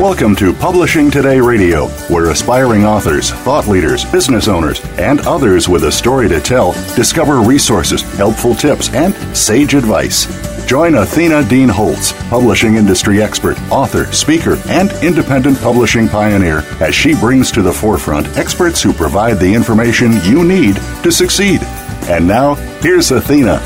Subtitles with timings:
[0.00, 5.84] Welcome to Publishing Today Radio, where aspiring authors, thought leaders, business owners, and others with
[5.84, 10.24] a story to tell discover resources, helpful tips, and sage advice.
[10.66, 17.14] Join Athena Dean Holtz, publishing industry expert, author, speaker, and independent publishing pioneer, as she
[17.14, 21.60] brings to the forefront experts who provide the information you need to succeed.
[22.08, 23.60] And now, here's Athena.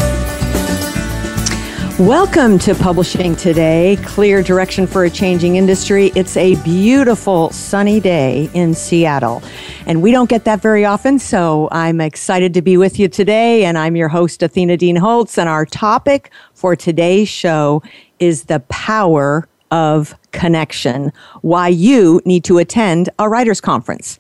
[2.00, 6.10] Welcome to Publishing Today, clear direction for a changing industry.
[6.16, 9.44] It's a beautiful sunny day in Seattle,
[9.86, 13.64] and we don't get that very often, so I'm excited to be with you today.
[13.64, 17.80] And I'm your host, Athena Dean Holtz, and our topic for today's show
[18.18, 24.18] is the power of connection, why you need to attend a writer's conference.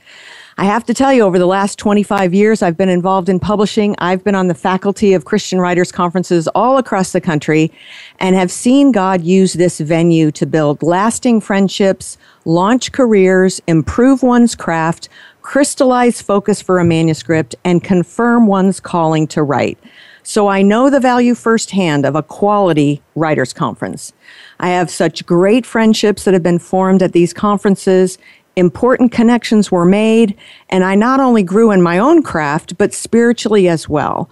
[0.56, 3.96] I have to tell you, over the last 25 years, I've been involved in publishing.
[3.98, 7.72] I've been on the faculty of Christian Writers Conferences all across the country
[8.20, 14.54] and have seen God use this venue to build lasting friendships, launch careers, improve one's
[14.54, 15.08] craft,
[15.42, 19.76] crystallize focus for a manuscript, and confirm one's calling to write.
[20.22, 24.12] So I know the value firsthand of a quality writers conference.
[24.60, 28.18] I have such great friendships that have been formed at these conferences
[28.56, 30.36] important connections were made,
[30.70, 34.30] and I not only grew in my own craft, but spiritually as well.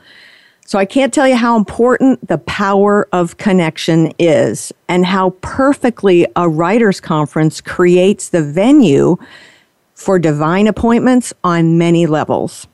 [0.66, 6.26] So I can't tell you how important the power of connection is and how perfectly
[6.36, 9.16] a writers conference creates the venue
[9.94, 12.66] for divine appointments on many levels.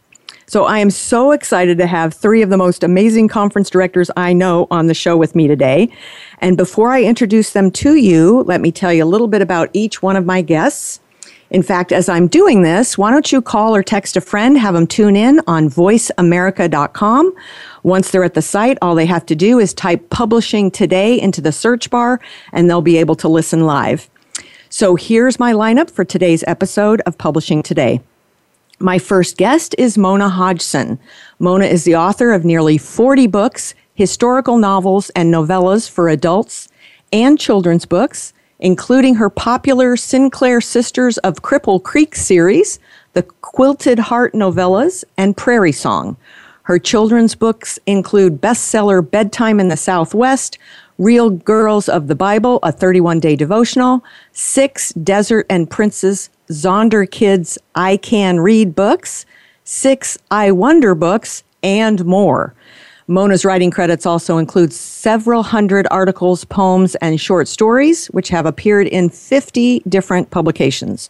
[0.47, 4.33] So I am so excited to have three of the most amazing conference directors I
[4.33, 5.91] know on the show with me today.
[6.39, 9.69] And before I introduce them to you, let me tell you a little bit about
[9.75, 11.01] each one of my guests.
[11.51, 14.75] In fact, as I'm doing this, why don't you call or text a friend, have
[14.75, 17.35] them tune in on voiceamerica.com.
[17.83, 21.41] Once they're at the site, all they have to do is type publishing today into
[21.41, 22.21] the search bar
[22.53, 24.11] and they'll be able to listen live.
[24.69, 28.03] So here's my lineup for today's episode of Publishing Today.
[28.79, 30.99] My first guest is Mona Hodgson.
[31.39, 36.69] Mona is the author of nearly 40 books, historical novels, and novellas for adults
[37.11, 42.79] and children's books including her popular Sinclair Sisters of Cripple Creek series,
[43.13, 46.17] the Quilted Heart novellas, and Prairie Song.
[46.63, 50.59] Her children's books include bestseller Bedtime in the Southwest,
[50.99, 57.97] Real Girls of the Bible, a 31 day devotional, six Desert and Princess Zonderkidz I
[57.97, 59.25] Can Read books,
[59.65, 62.55] six I Wonder books, and more.
[63.11, 68.87] Mona's writing credits also include several hundred articles, poems, and short stories, which have appeared
[68.87, 71.09] in 50 different publications.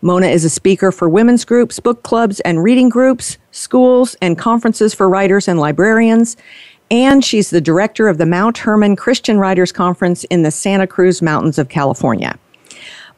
[0.00, 4.94] Mona is a speaker for women's groups, book clubs, and reading groups, schools, and conferences
[4.94, 6.38] for writers and librarians.
[6.90, 11.20] And she's the director of the Mount Hermon Christian Writers Conference in the Santa Cruz
[11.20, 12.38] Mountains of California.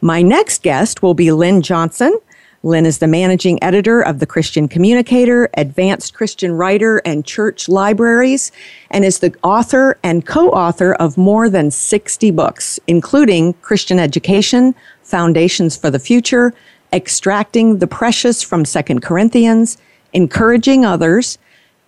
[0.01, 2.19] My next guest will be Lin Johnson.
[2.67, 8.51] Lin is the managing editor of The Christian Communicator, Advanced Christian Writer, and Church Libraries,
[8.91, 14.75] and is the author and co author of more than 60 books, including Christian Education,
[15.01, 16.53] Foundations for the Future,
[16.91, 19.77] Extracting the Precious from Second Corinthians,
[20.11, 21.37] Encouraging Others,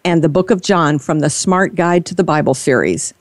[0.06, 3.13] and the Book of John from the Smart Guide to the Bible series.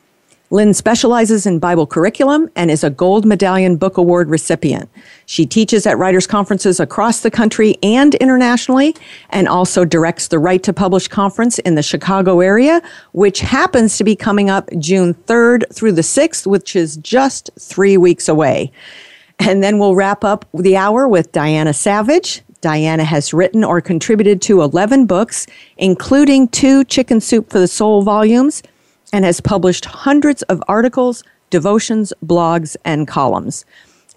[0.50, 4.88] Lin specializes in Bible curriculum and is a Gold Medallion Book Award recipient.
[5.26, 8.96] She teaches at writers' conferences across the country and internationally,
[9.28, 12.80] and also directs the Write to Publish conference in the Chicago area,
[13.12, 17.98] which happens to be coming up June 3rd through the 6th, which is just three
[17.98, 18.72] weeks away.
[19.38, 22.40] And then we'll wrap up the hour with Diana Savage.
[22.62, 25.46] Diana has written or contributed to 11 books,
[25.76, 28.62] including two Chicken Soup for the Soul volumes
[29.12, 33.64] and has published hundreds of articles, devotions, blogs, and columns.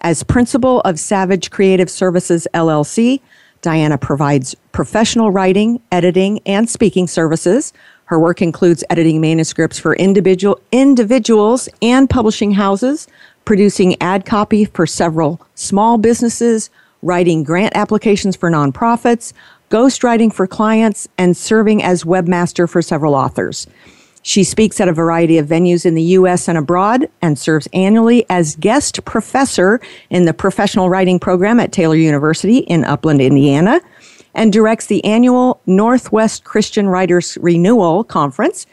[0.00, 3.20] As principal of Savage Creative Services LLC,
[3.62, 7.72] Diana provides professional writing, editing, and speaking services.
[8.06, 13.06] Her work includes editing manuscripts for individual individuals and publishing houses,
[13.44, 16.70] producing ad copy for several small businesses,
[17.02, 19.32] writing grant applications for nonprofits,
[19.70, 23.68] ghostwriting for clients, and serving as webmaster for several authors.
[24.22, 26.48] She speaks at a variety of venues in the U.S.
[26.48, 29.80] and abroad and serves annually as guest professor
[30.10, 33.80] in the professional writing program at Taylor University in Upland, Indiana,
[34.34, 38.66] and directs the annual Northwest Christian Writers Renewal Conference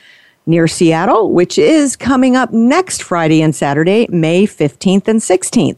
[0.46, 5.78] near Seattle, which is coming up next Friday and Saturday, May 15th and 16th.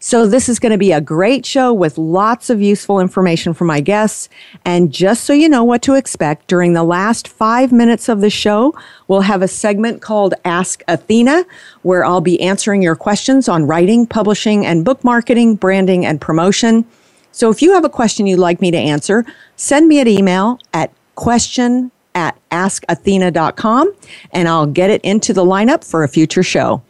[0.00, 3.64] So this is going to be a great show with lots of useful information for
[3.64, 4.28] my guests.
[4.64, 8.30] And just so you know what to expect, during the last five minutes of the
[8.30, 8.78] show,
[9.08, 11.44] we'll have a segment called Ask Athena,
[11.82, 16.84] where I'll be answering your questions on writing, publishing, and book marketing, branding, and promotion.
[17.32, 19.24] So if you have a question you'd like me to answer,
[19.56, 23.92] send me an email at question at askathena.com
[24.32, 26.82] and I'll get it into the lineup for a future show.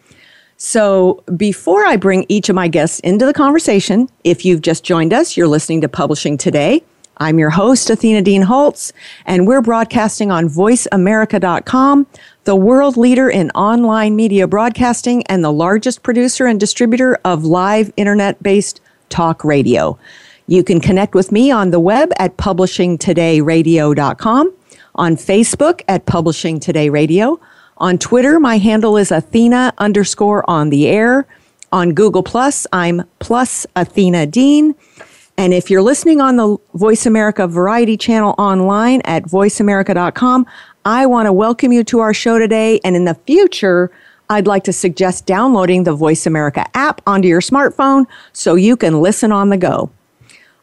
[0.60, 5.12] So, before I bring each of my guests into the conversation, if you've just joined
[5.12, 6.82] us, you're listening to Publishing Today.
[7.18, 8.92] I'm your host, Athena Dean Holtz,
[9.24, 12.08] and we're broadcasting on voiceamerica.com,
[12.42, 17.92] the world leader in online media broadcasting and the largest producer and distributor of live
[17.96, 18.80] internet based
[19.10, 19.96] talk radio.
[20.48, 24.54] You can connect with me on the web at publishingtodayradio.com,
[24.96, 27.38] on Facebook at Publishing Today Radio,
[27.78, 31.26] on Twitter, my handle is Athena underscore on the air.
[31.70, 34.74] On Google Plus, I'm plus Athena Dean.
[35.36, 40.46] And if you're listening on the Voice America Variety channel online at voiceamerica.com,
[40.84, 42.80] I want to welcome you to our show today.
[42.84, 43.90] And in the future,
[44.30, 49.00] I'd like to suggest downloading the Voice America app onto your smartphone so you can
[49.00, 49.90] listen on the go.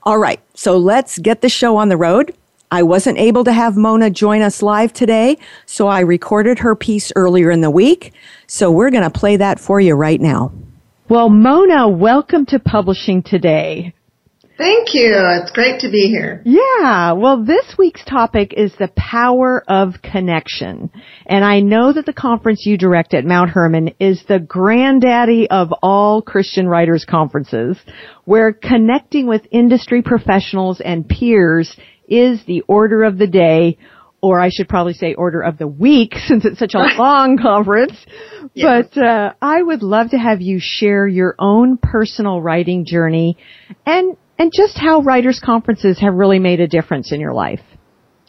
[0.04, 2.36] All right, so let's get the show on the road.
[2.72, 7.12] I wasn't able to have Mona join us live today, so I recorded her piece
[7.16, 8.14] earlier in the week.
[8.48, 10.52] So we're going to play that for you right now.
[11.08, 13.94] Well, Mona, welcome to Publishing Today.
[14.58, 15.12] Thank you.
[15.14, 16.42] It's great to be here.
[16.46, 17.12] Yeah.
[17.12, 20.90] Well, this week's topic is the power of connection.
[21.26, 25.74] And I know that the conference you direct at Mount Hermon is the granddaddy of
[25.84, 27.78] all Christian writers conferences,
[28.24, 31.76] where connecting with industry professionals and peers
[32.08, 33.78] is the order of the day,
[34.22, 37.94] or I should probably say order of the week since it's such a long conference.
[38.54, 38.88] Yes.
[38.94, 43.38] But uh, I would love to have you share your own personal writing journey
[43.86, 47.62] and and just how writers conferences have really made a difference in your life.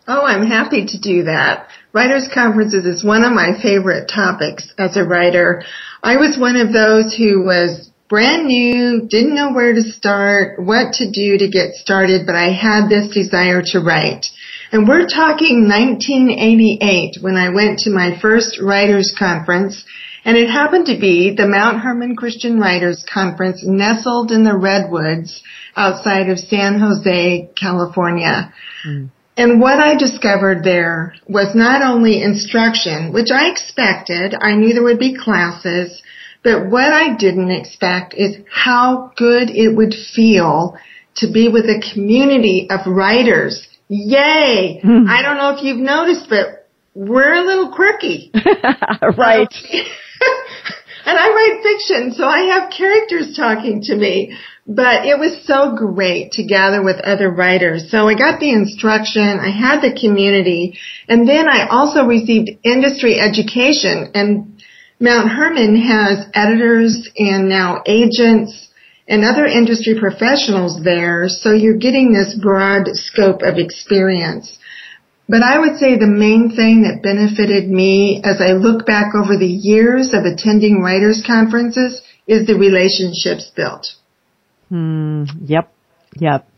[0.07, 1.69] Oh, I'm happy to do that.
[1.93, 5.65] Writers conferences is one of my favorite topics as a writer.
[6.03, 10.95] I was one of those who was brand new, didn't know where to start, what
[10.95, 14.27] to do to get started, but I had this desire to write.
[14.73, 19.85] And we're talking 1988 when I went to my first writers conference
[20.27, 25.41] and it happened to be the Mount Hermon Christian Writers Conference nestled in the redwoods
[25.77, 28.53] outside of San Jose, California.
[28.85, 29.11] Mm.
[29.37, 34.83] And what I discovered there was not only instruction, which I expected, I knew there
[34.83, 36.03] would be classes,
[36.47, 40.77] but what I didn't expect is how good it would feel
[41.17, 43.67] to be with a community of writers.
[43.89, 44.81] Yay!
[44.81, 45.09] Mm.
[45.09, 48.31] I don't know if you've noticed, but we're a little quirky.
[48.35, 49.53] right.
[51.05, 54.39] and I write fiction, so I have characters talking to me.
[54.69, 57.91] But it was so great to gather with other writers.
[57.91, 60.79] So I got the instruction, I had the community,
[61.09, 64.56] and then I also received industry education and
[64.99, 68.69] Mount Hermon has editors and now agents
[69.09, 74.59] and other industry professionals there, so you're getting this broad scope of experience.
[75.29, 79.37] But I would say the main thing that benefited me as I look back over
[79.37, 83.87] the years of attending writers conferences is the relationships built.
[84.69, 85.25] Hmm.
[85.45, 85.73] Yep.
[86.19, 86.49] Yep.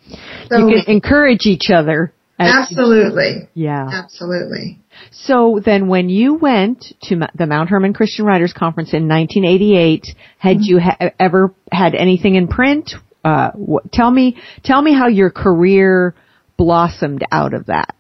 [0.50, 2.12] So, you can encourage each other.
[2.38, 3.49] Absolutely.
[3.54, 3.88] Yeah.
[3.90, 4.78] Absolutely.
[5.11, 10.07] So then when you went to the Mount Hermon Christian Writers Conference in 1988,
[10.38, 10.62] had mm-hmm.
[10.62, 12.93] you ha- ever had anything in print?
[13.25, 16.14] Uh, wh- tell me, tell me how your career
[16.57, 17.95] blossomed out of that.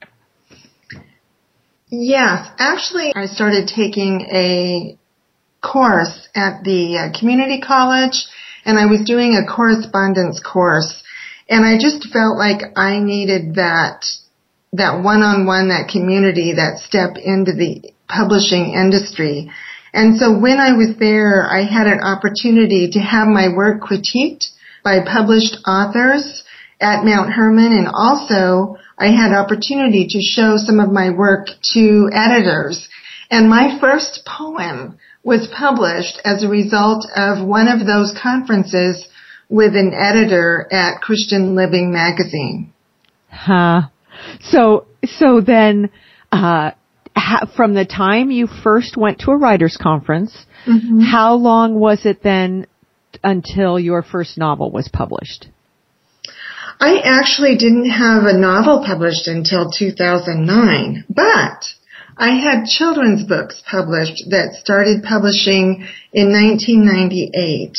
[1.90, 4.98] Yes, actually I started taking a
[5.62, 8.26] course at the uh, community college
[8.64, 11.02] and I was doing a correspondence course
[11.48, 14.04] and I just felt like I needed that
[14.72, 19.50] that one-on-one, that community, that step into the publishing industry.
[19.92, 24.46] And so when I was there, I had an opportunity to have my work critiqued
[24.84, 26.44] by published authors
[26.80, 32.10] at Mount Hermon and also I had opportunity to show some of my work to
[32.12, 32.88] editors.
[33.30, 39.06] And my first poem was published as a result of one of those conferences
[39.48, 42.72] with an editor at Christian Living magazine.
[43.30, 43.82] Huh.
[44.40, 45.90] So, so then,
[46.32, 46.72] uh,
[47.16, 51.00] ha- from the time you first went to a writers conference, mm-hmm.
[51.00, 52.66] how long was it then
[53.22, 55.48] until your first novel was published?
[56.80, 61.64] I actually didn't have a novel published until 2009, but
[62.16, 67.76] I had children's books published that started publishing in 1998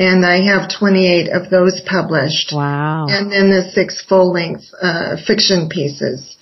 [0.00, 2.52] and I have 28 of those published.
[2.54, 3.06] Wow.
[3.08, 6.38] And then the six full-length uh, fiction pieces,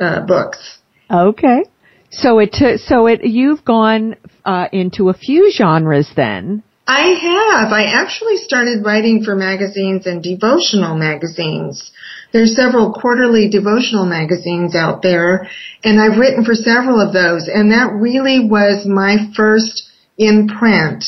[0.00, 0.78] uh, books.
[1.10, 1.64] Okay.
[2.10, 6.62] So it t- so it you've gone uh, into a few genres then.
[6.86, 7.72] I have.
[7.72, 11.92] I actually started writing for magazines and devotional magazines.
[12.32, 15.48] There's several quarterly devotional magazines out there,
[15.84, 21.04] and I've written for several of those, and that really was my first in print.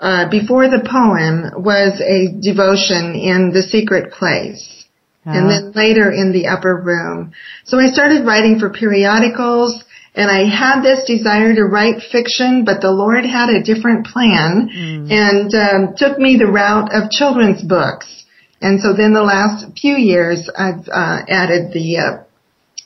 [0.00, 4.84] Uh, before the poem was a devotion in the secret place,
[5.24, 5.38] uh-huh.
[5.38, 7.32] and then later in the upper room.
[7.64, 9.84] So I started writing for periodicals
[10.16, 14.70] and I had this desire to write fiction, but the Lord had a different plan
[14.70, 15.10] mm.
[15.10, 18.24] and um, took me the route of children's books.
[18.60, 22.22] And so then the last few years, I've uh, added the uh,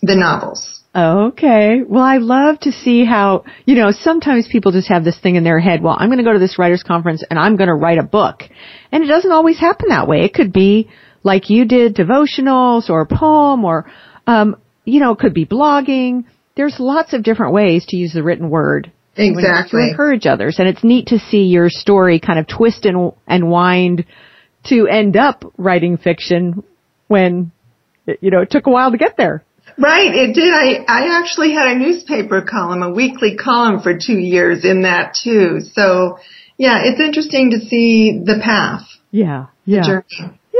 [0.02, 0.77] the novels.
[0.94, 1.82] Okay.
[1.86, 5.44] Well, I love to see how, you know, sometimes people just have this thing in
[5.44, 7.74] their head, well, I'm going to go to this writers conference and I'm going to
[7.74, 8.42] write a book.
[8.90, 10.24] And it doesn't always happen that way.
[10.24, 10.90] It could be
[11.22, 13.90] like you did devotionals or a poem or,
[14.26, 16.24] um, you know, it could be blogging
[16.58, 18.90] there's lots of different ways to use the written word.
[19.16, 19.80] Exactly.
[19.80, 20.56] To encourage others.
[20.58, 24.04] And it's neat to see your story kind of twist and, and wind
[24.64, 26.64] to end up writing fiction
[27.06, 27.52] when,
[28.20, 29.44] you know, it took a while to get there.
[29.78, 30.52] Right, it did.
[30.52, 35.14] I, I actually had a newspaper column, a weekly column for two years in that
[35.22, 35.60] too.
[35.72, 36.18] So
[36.56, 38.82] yeah, it's interesting to see the path.
[39.10, 40.00] Yeah, yeah.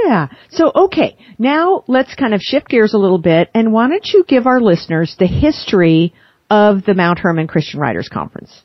[0.04, 0.28] Yeah.
[0.50, 1.16] So, okay.
[1.38, 4.60] Now let's kind of shift gears a little bit and why don't you give our
[4.60, 6.14] listeners the history
[6.50, 8.62] of the Mount Hermon Christian Writers Conference?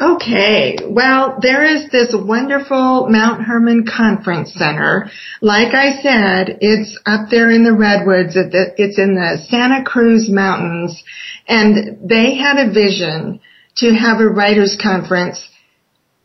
[0.00, 0.78] Okay.
[0.84, 5.10] Well, there is this wonderful Mount Hermon Conference Center.
[5.40, 8.34] Like I said, it's up there in the Redwoods.
[8.36, 11.02] It's in the Santa Cruz Mountains.
[11.46, 13.40] And they had a vision
[13.76, 15.48] to have a writers conference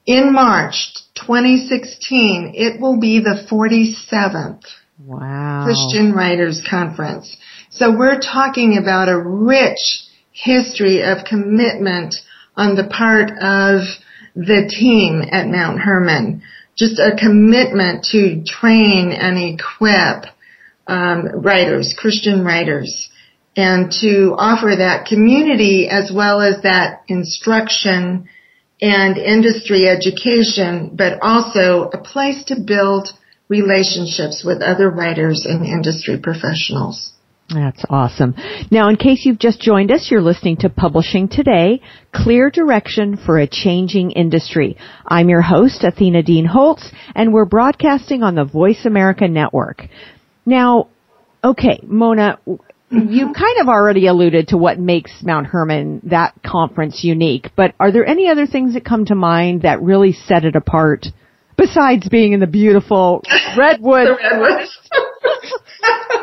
[0.09, 4.63] in March 2016, it will be the 47th
[5.05, 5.65] wow.
[5.65, 7.37] Christian Writers Conference.
[7.69, 9.77] So we're talking about a rich
[10.31, 12.15] history of commitment
[12.59, 13.87] on the part of
[14.35, 16.43] the team at Mount Hermon.
[16.75, 20.25] Just a commitment to train and equip
[20.85, 23.09] um, writers, Christian writers,
[23.55, 28.27] and to offer that community as well as that instruction
[28.81, 33.09] and industry education, but also a place to build
[33.47, 37.11] relationships with other writers and industry professionals.
[37.49, 38.35] That's awesome.
[38.69, 41.81] Now, in case you've just joined us, you're listening to Publishing Today,
[42.13, 44.77] Clear Direction for a Changing Industry.
[45.05, 49.87] I'm your host, Athena Dean Holtz, and we're broadcasting on the Voice America Network.
[50.45, 50.89] Now,
[51.43, 52.37] okay, Mona,
[52.91, 53.13] Mm-hmm.
[53.13, 57.91] You kind of already alluded to what makes Mount Hermon that conference unique, but are
[57.91, 61.05] there any other things that come to mind that really set it apart
[61.55, 63.21] besides being in the beautiful
[63.55, 64.07] redwood?
[64.07, 64.75] the redwoods.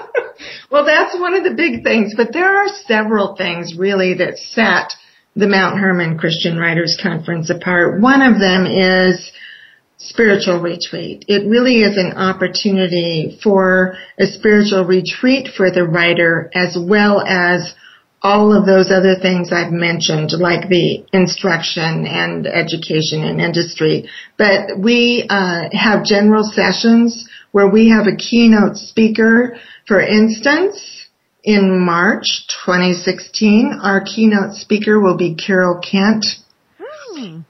[0.70, 4.92] well, that's one of the big things, but there are several things really that set
[5.34, 8.00] the Mount Hermon Christian Writers Conference apart.
[8.00, 9.30] One of them is
[9.98, 11.24] spiritual retreat.
[11.28, 17.74] It really is an opportunity for a spiritual retreat for the writer as well as
[18.22, 24.08] all of those other things I've mentioned, like the instruction and education and industry.
[24.36, 29.56] But we uh, have general sessions where we have a keynote speaker.
[29.86, 31.06] For instance,
[31.44, 36.26] in March 2016, our keynote speaker will be Carol Kent.
[36.78, 37.40] Hmm.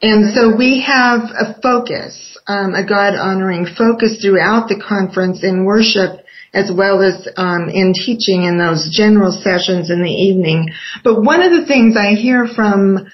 [0.00, 5.64] And so we have a focus, um, a God honoring focus throughout the conference in
[5.64, 10.70] worship as well as um, in teaching in those general sessions in the evening.
[11.04, 13.06] But one of the things I hear from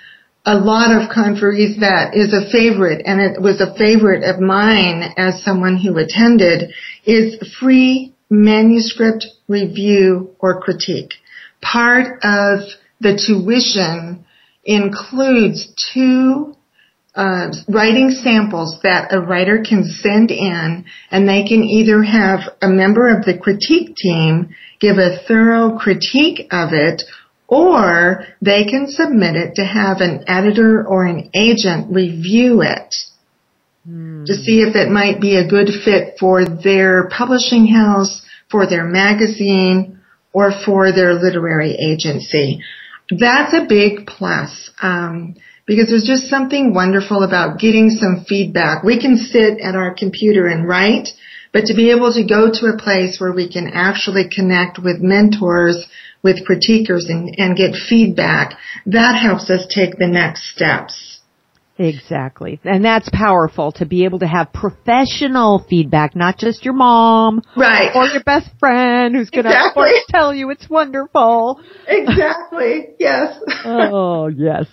[0.44, 5.12] a lot of conferees that is a favorite, and it was a favorite of mine
[5.16, 6.72] as someone who attended,
[7.04, 11.14] is free manuscript review or critique.
[11.60, 12.60] Part of
[13.00, 14.24] the tuition
[14.64, 16.54] includes two
[17.14, 22.68] uh, writing samples that a writer can send in and they can either have a
[22.68, 27.02] member of the critique team give a thorough critique of it
[27.48, 32.94] or they can submit it to have an editor or an agent review it
[33.86, 34.24] hmm.
[34.24, 38.84] to see if it might be a good fit for their publishing house, for their
[38.84, 40.00] magazine,
[40.32, 42.60] or for their literary agency.
[43.10, 44.70] That's a big plus.
[44.82, 48.84] Um, because there's just something wonderful about getting some feedback.
[48.84, 51.08] We can sit at our computer and write,
[51.52, 55.00] but to be able to go to a place where we can actually connect with
[55.00, 55.84] mentors,
[56.22, 61.15] with critiquers and, and get feedback, that helps us take the next steps.
[61.78, 62.58] Exactly.
[62.64, 67.42] And that's powerful to be able to have professional feedback, not just your mom.
[67.54, 67.90] Right.
[67.94, 69.90] Or your best friend who's going to exactly.
[70.08, 71.60] tell you it's wonderful.
[71.86, 72.86] Exactly.
[72.98, 73.38] Yes.
[73.64, 74.66] oh, yes.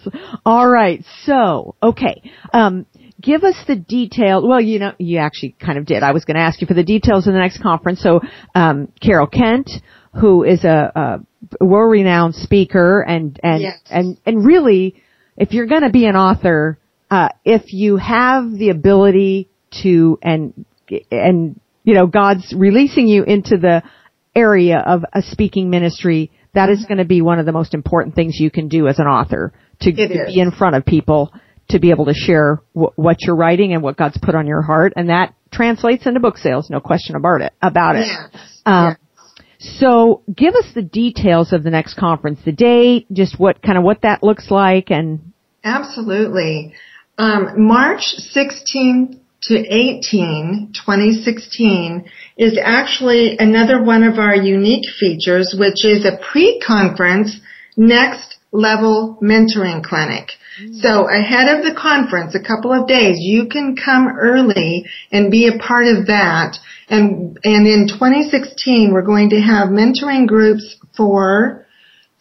[0.46, 1.04] All right.
[1.24, 2.22] So, okay.
[2.54, 2.86] Um,
[3.20, 4.48] give us the detail.
[4.48, 6.04] Well, you know, you actually kind of did.
[6.04, 8.02] I was going to ask you for the details in the next conference.
[8.02, 8.22] So,
[8.56, 9.70] um, Carol Kent,
[10.14, 11.20] who is a,
[11.60, 13.80] a world-renowned speaker and, and, yes.
[13.90, 15.04] and, and really,
[15.36, 16.78] if you're going to be an author,
[17.10, 19.50] uh, if you have the ability
[19.84, 20.66] to and
[21.12, 23.84] and you know God's releasing you into the
[24.36, 28.16] area of a speaking ministry, that is going to be one of the most important
[28.16, 31.34] things you can do as an author to, to be in front of people
[31.70, 34.62] to be able to share w- what you're writing and what God's put on your
[34.62, 37.54] heart, and that translates into book sales, no question about it.
[37.62, 38.08] About it.
[38.08, 38.62] Yes.
[38.66, 38.98] Um, yes.
[39.80, 43.84] So, give us the details of the next conference, the date, just what kind of
[43.84, 45.32] what that looks like, and
[45.64, 46.74] absolutely.
[47.18, 55.86] Um, March 16 to 18, 2016 is actually another one of our unique features, which
[55.86, 57.40] is a pre-conference
[57.76, 60.30] next level mentoring clinic.
[60.60, 60.76] Mm-hmm.
[60.76, 65.48] So ahead of the conference, a couple of days, you can come early and be
[65.48, 66.58] a part of that.
[66.90, 71.66] And, and in 2016, we're going to have mentoring groups for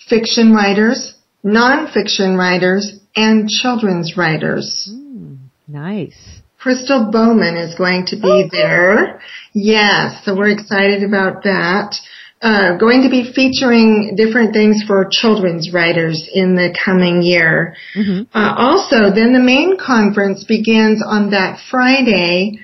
[0.09, 4.91] fiction writers, nonfiction writers, and children's writers.
[4.93, 5.39] Mm,
[5.69, 6.43] nice.
[6.63, 9.21] Crystal Bowman is going to be there.
[9.53, 11.97] Yes, so we're excited about that.
[12.41, 17.77] Uh, going to be featuring different things for children's writers in the coming year.
[17.97, 18.37] Mm-hmm.
[18.37, 22.59] Uh, also, then the main conference begins on that Friday,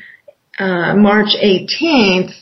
[0.59, 2.33] uh, March 18th,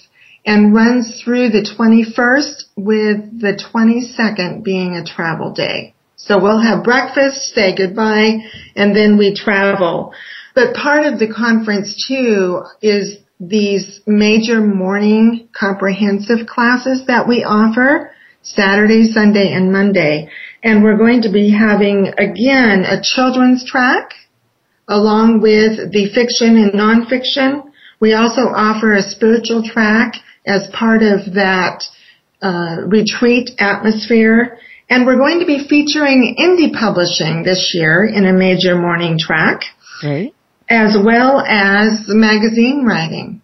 [0.46, 5.94] and runs through the 21st with the 22nd being a travel day.
[6.16, 8.38] So we'll have breakfast, say goodbye,
[8.74, 10.12] and then we travel.
[10.54, 18.10] But part of the conference too is these major morning comprehensive classes that we offer
[18.40, 20.30] Saturday, Sunday, and Monday.
[20.62, 24.10] And we're going to be having again a children's track
[24.88, 27.70] along with the fiction and nonfiction.
[28.00, 30.14] We also offer a spiritual track
[30.46, 31.84] as part of that
[32.40, 34.58] uh, retreat atmosphere.
[34.88, 39.62] And we're going to be featuring indie publishing this year in a major morning track.
[40.02, 40.34] Right.
[40.68, 43.42] As well as magazine writing.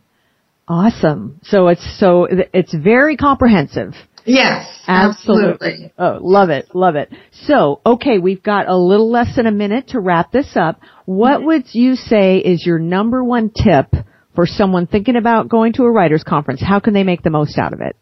[0.69, 1.41] Awesome.
[1.43, 3.95] So it's so it's very comprehensive.
[4.25, 5.53] Yes, absolutely.
[5.53, 5.93] absolutely.
[5.99, 7.13] Oh, love it, love it.
[7.33, 10.81] So, okay, we've got a little less than a minute to wrap this up.
[11.05, 11.47] What mm-hmm.
[11.47, 13.93] would you say is your number one tip
[14.35, 16.63] for someone thinking about going to a writers conference?
[16.63, 17.97] How can they make the most out of it?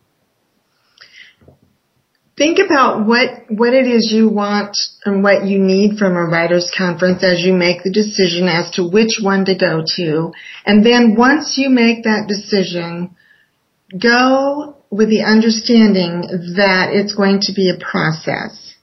[2.37, 6.71] Think about what what it is you want and what you need from a writers
[6.77, 10.33] conference as you make the decision as to which one to go to.
[10.65, 13.17] And then once you make that decision
[13.99, 16.23] go with the understanding
[16.57, 18.75] that it's going to be a process.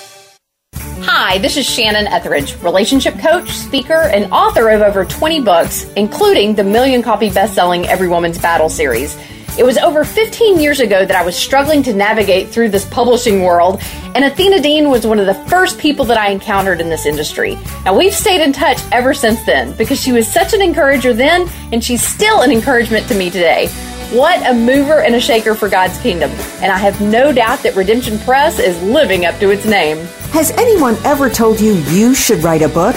[1.06, 6.54] Hi, this is Shannon Ethridge, relationship coach, speaker, and author of over 20 books, including
[6.54, 9.14] the million copy best selling Every Woman's Battle series.
[9.58, 13.42] It was over 15 years ago that I was struggling to navigate through this publishing
[13.42, 13.82] world,
[14.14, 17.58] and Athena Dean was one of the first people that I encountered in this industry.
[17.84, 21.50] Now, we've stayed in touch ever since then because she was such an encourager then,
[21.70, 23.68] and she's still an encouragement to me today.
[24.14, 26.30] What a mover and a shaker for God's kingdom.
[26.62, 29.96] And I have no doubt that Redemption Press is living up to its name.
[30.30, 32.94] Has anyone ever told you you should write a book?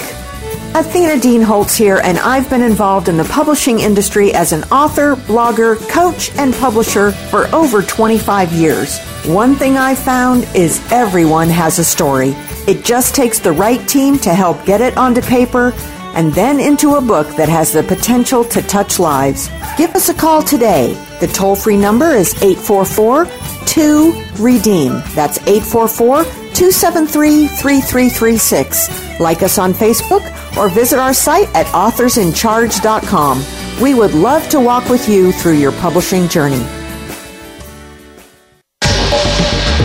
[0.76, 5.16] Athena Dean Holtz here, and I've been involved in the publishing industry as an author,
[5.16, 9.00] blogger, coach, and publisher for over 25 years.
[9.26, 12.36] One thing I've found is everyone has a story.
[12.68, 15.72] It just takes the right team to help get it onto paper
[16.18, 19.48] and then into a book that has the potential to touch lives.
[19.76, 20.94] Give us a call today.
[21.20, 23.26] The toll free number is 844
[23.66, 25.00] 2 Redeem.
[25.14, 29.20] That's 844 273 3336.
[29.20, 30.24] Like us on Facebook
[30.56, 33.44] or visit our site at authorsincharge.com.
[33.80, 36.66] We would love to walk with you through your publishing journey.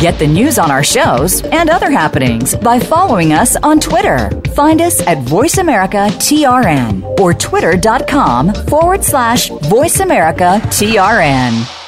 [0.04, 4.30] Get the news on our shows and other happenings by following us on Twitter.
[4.54, 11.80] Find us at VoiceAmericaTRN or twitter.com forward slash VoiceAmericaTRN.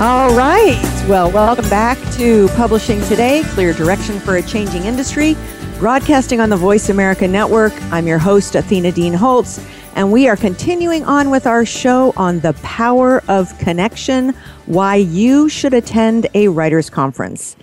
[0.00, 1.04] All right.
[1.08, 5.36] Well, welcome back to Publishing Today Clear Direction for a Changing Industry,
[5.82, 7.72] broadcasting on the Voice America Network.
[7.90, 9.58] I'm your host, Athena Dean Holtz,
[9.96, 14.32] and we are continuing on with our show on the power of connection,
[14.66, 17.56] why you should attend a writer's conference.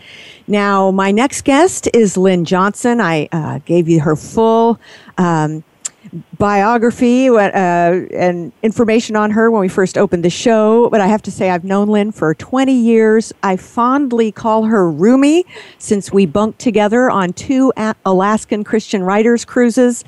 [0.47, 2.99] Now, my next guest is Lin Johnson.
[2.99, 4.81] I uh, gave you her full
[5.17, 5.63] um,
[6.37, 10.89] biography uh, and information on her when we first opened the show.
[10.89, 13.33] But I have to say, I've known Lin for 20 years.
[13.43, 15.43] I fondly call her Roomie
[15.77, 17.71] since we bunked together on two
[18.05, 20.03] Alaskan Christian writers cruises.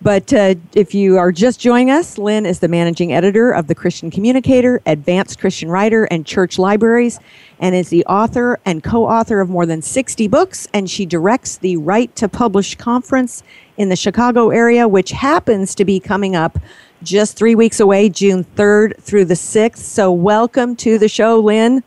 [0.00, 3.74] But uh, if you are just joining us, Lin is the managing editor of the
[3.74, 7.20] Christian Communicator, Advanced Christian Writer, and Church Libraries,
[7.62, 10.68] and is the author and co author of more than 60 books.
[10.74, 13.42] And she directs the Write to Publish conference
[13.78, 16.58] in the Chicago area, which happens to be coming up
[17.04, 19.78] just three weeks away, June 3rd through the 6th.
[19.78, 21.82] So, welcome to the show, Lin.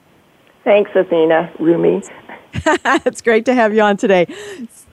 [0.64, 1.52] Thanks, Athena.
[1.60, 2.10] Roomie.
[3.06, 4.28] it's great to have you on today.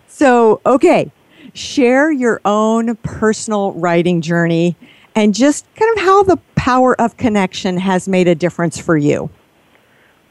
[0.09, 1.11] So, okay,
[1.55, 4.77] share your own personal writing journey
[5.15, 9.31] and just kind of how the power of connection has made a difference for you.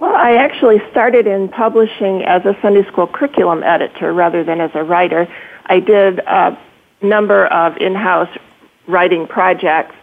[0.01, 4.71] Well, I actually started in publishing as a Sunday school curriculum editor rather than as
[4.73, 5.27] a writer.
[5.67, 6.57] I did a
[7.03, 8.35] number of in-house
[8.87, 9.93] writing projects.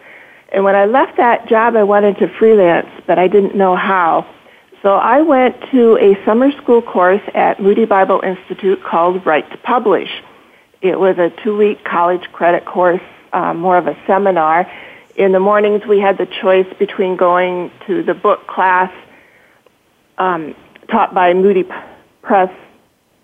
[0.53, 4.25] And when I left that job, I wanted to freelance, but I didn't know how.
[4.83, 9.59] So I went to a summer school course at Moody Bible Institute called Write to
[9.59, 10.11] Publish.
[10.81, 14.71] It was a two-week college credit course, uh, more of a seminar.
[15.17, 18.93] In the mornings, we had the choice between going to the book class
[20.19, 20.55] um,
[20.91, 21.65] taught by Moody
[22.23, 22.51] Press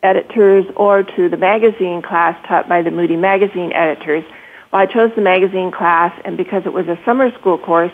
[0.03, 4.25] editors or to the magazine class taught by the Moody Magazine editors.
[4.73, 7.93] Well, I chose the magazine class, and because it was a summer school course,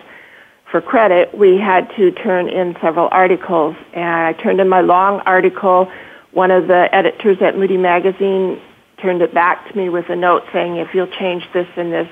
[0.70, 3.76] for credit, we had to turn in several articles.
[3.92, 5.90] And I turned in my long article.
[6.32, 8.60] One of the editors at Moody Magazine
[9.02, 12.08] turned it back to me with a note saying, if you'll change this and this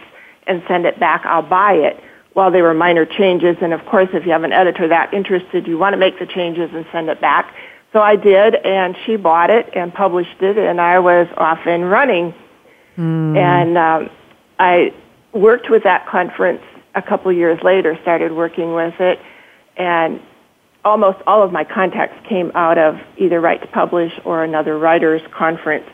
[0.47, 2.03] and send it back, I'll buy it.
[2.39, 5.67] While they were minor changes, and of course, if you have an editor that interested,
[5.67, 7.53] you want to make the changes and send it back.
[7.93, 11.91] So I did, and she bought it and published it, and I was off and
[11.91, 12.33] running.
[12.97, 13.37] Mm.
[13.37, 14.11] And um,
[14.57, 14.95] I
[15.33, 16.63] worked with that conference
[16.95, 19.19] a couple years later, started working with it,
[19.77, 20.21] and
[20.85, 25.23] almost all of my contacts came out of either Write to Publish or another writers
[25.33, 25.91] conference.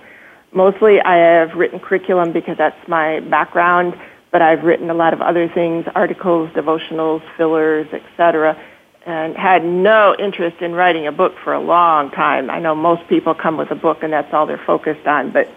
[0.52, 3.98] Mostly I have written curriculum because that's my background,
[4.34, 8.58] but I've written a lot of other things, articles, devotionals, fillers, etc
[9.06, 12.50] and had no interest in writing a book for a long time.
[12.50, 15.50] I know most people come with a book and that's all they're focused on, but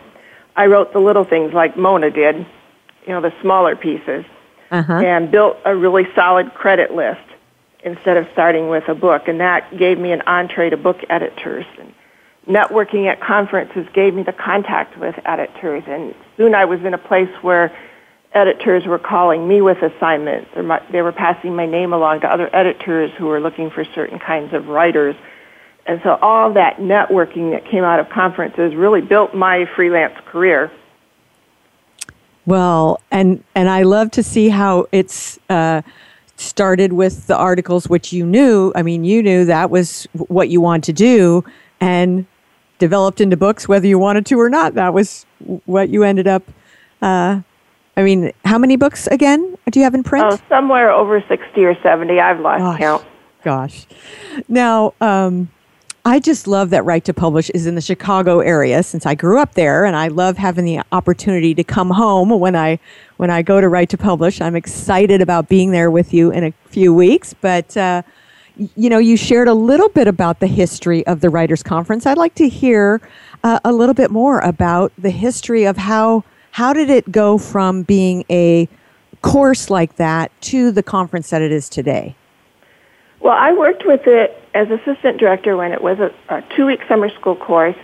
[0.56, 2.36] I wrote the little things like Mona did,
[3.06, 4.26] you know, the smaller pieces,
[4.70, 4.94] uh-huh.
[4.94, 7.22] and built a really solid credit list
[7.84, 9.30] instead of starting with a book.
[9.30, 11.66] And that gave me an entree to book editors.
[11.80, 11.94] And
[12.48, 15.84] networking at conferences gave me the contact with editors.
[15.88, 17.74] And soon I was in a place where
[18.38, 22.50] editors were calling me with assignments, or they were passing my name along to other
[22.56, 25.16] editors who were looking for certain kinds of writers.
[25.88, 30.72] And so all that networking that came out of conferences really built my freelance career.
[32.46, 35.82] Well, and and I love to see how it's uh,
[36.36, 38.72] started with the articles, which you knew.
[38.76, 41.44] I mean, you knew that was what you wanted to do,
[41.82, 42.26] and
[42.80, 44.76] developed into books, whether you wanted to or not.
[44.76, 45.26] That was
[45.66, 46.44] what you ended up.
[47.02, 47.42] Uh,
[47.98, 50.28] I mean, how many books again do you have in print?
[50.32, 52.20] Oh, somewhere over sixty or seventy.
[52.20, 53.06] I've lost gosh, count.
[53.44, 53.88] Gosh.
[54.48, 55.50] Now, um,
[56.06, 59.40] I just love that Write to Publish is in the Chicago area since I grew
[59.40, 62.80] up there, and I love having the opportunity to come home when I
[63.18, 64.42] when I go to Write to Publish.
[64.42, 67.76] I'm excited about being there with you in a few weeks, but.
[67.76, 68.04] Uh,
[68.76, 72.08] you know, you shared a little bit about the history of the Writers Conference.
[72.08, 73.00] I'd like to hear
[73.44, 76.24] uh, a little bit more about the history of how
[76.58, 78.68] how did it go from being a
[79.22, 82.16] course like that to the conference that it is today.
[83.20, 86.80] Well, I worked with it as assistant director when it was a, a two week
[86.88, 87.76] summer school course,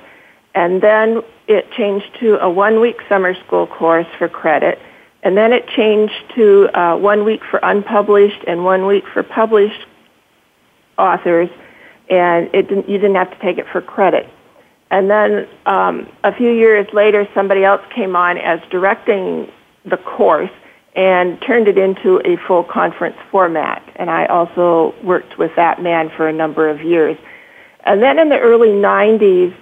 [0.55, 4.79] and then it changed to a one week summer school course for credit,
[5.21, 9.86] and then it changed to uh, one week for unpublished and one week for published
[10.97, 11.49] authors,
[12.09, 14.27] and it didn't, you didn't have to take it for credit.
[14.93, 19.51] And then um, a few years later, somebody else came on as directing
[19.86, 20.51] the course,
[20.95, 23.82] and turned it into a full conference format.
[23.95, 27.17] And I also worked with that man for a number of years.
[27.84, 29.56] And then in the early 90s,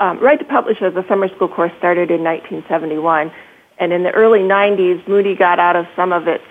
[0.00, 3.30] um, Write to Publish as a summer school course started in 1971.
[3.78, 6.42] And in the early 90s, Moody got out of some of its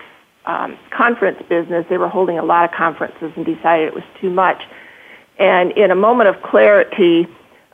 [0.46, 1.84] um, conference business.
[1.90, 4.62] They were holding a lot of conferences and decided it was too much.
[5.38, 7.28] And in a moment of clarity,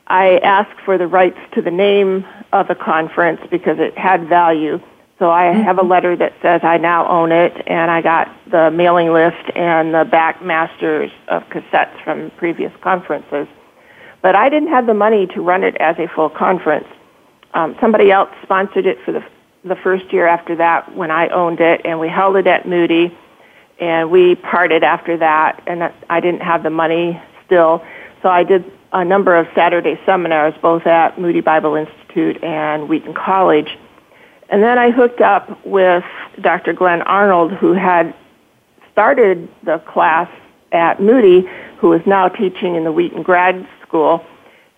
[0.09, 4.79] I asked for the rights to the name of the conference because it had value.
[5.19, 8.71] So I have a letter that says I now own it, and I got the
[8.71, 13.47] mailing list and the back masters of cassettes from previous conferences.
[14.21, 16.87] But I didn't have the money to run it as a full conference.
[17.53, 19.23] Um, somebody else sponsored it for the
[19.65, 23.15] the first year after that when I owned it, and we held it at Moody,
[23.77, 27.83] and we parted after that, and I didn't have the money still,
[28.21, 33.13] so I did a number of Saturday seminars both at Moody Bible Institute and Wheaton
[33.13, 33.77] College
[34.49, 36.03] and then I hooked up with
[36.41, 36.73] Dr.
[36.73, 38.15] Glenn Arnold, who had
[38.91, 40.29] started the class
[40.71, 41.47] at Moody,
[41.77, 44.25] who is now teaching in the Wheaton Grad School.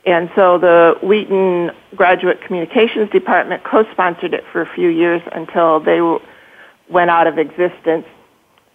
[0.05, 6.01] And so the Wheaton Graduate Communications Department co-sponsored it for a few years until they
[6.89, 8.05] went out of existence.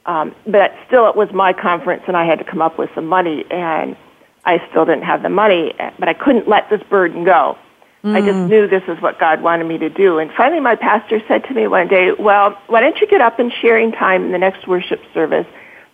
[0.07, 3.07] Um, but still, it was my conference, and I had to come up with some
[3.07, 3.97] money, and
[4.47, 7.59] I still didn't have the money, but I couldn't let this burden go.
[8.05, 8.15] Mm.
[8.15, 8.49] I just mm.
[8.49, 10.19] knew this is what God wanted me to do.
[10.19, 13.41] And finally, my pastor said to me one day, Well, why don't you get up
[13.41, 15.47] in sharing time in the next worship service?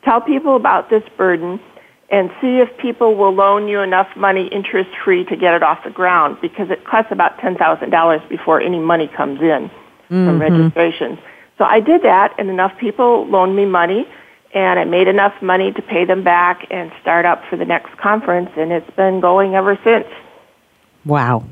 [0.05, 1.59] Tell people about this burden
[2.11, 5.83] and see if people will loan you enough money interest free to get it off
[5.83, 10.27] the ground because it costs about $10,000 before any money comes in mm-hmm.
[10.27, 11.19] from registrations.
[11.57, 14.07] So I did that, and enough people loaned me money,
[14.55, 17.97] and I made enough money to pay them back and start up for the next
[17.99, 20.07] conference, and it's been going ever since.
[21.05, 21.45] Wow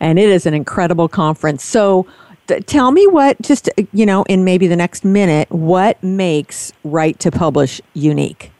[0.00, 1.64] and it is an incredible conference.
[1.64, 2.06] So,
[2.46, 6.72] th- tell me what, just uh, you know, in maybe the next minute, what makes
[6.84, 8.50] Write to Publish unique?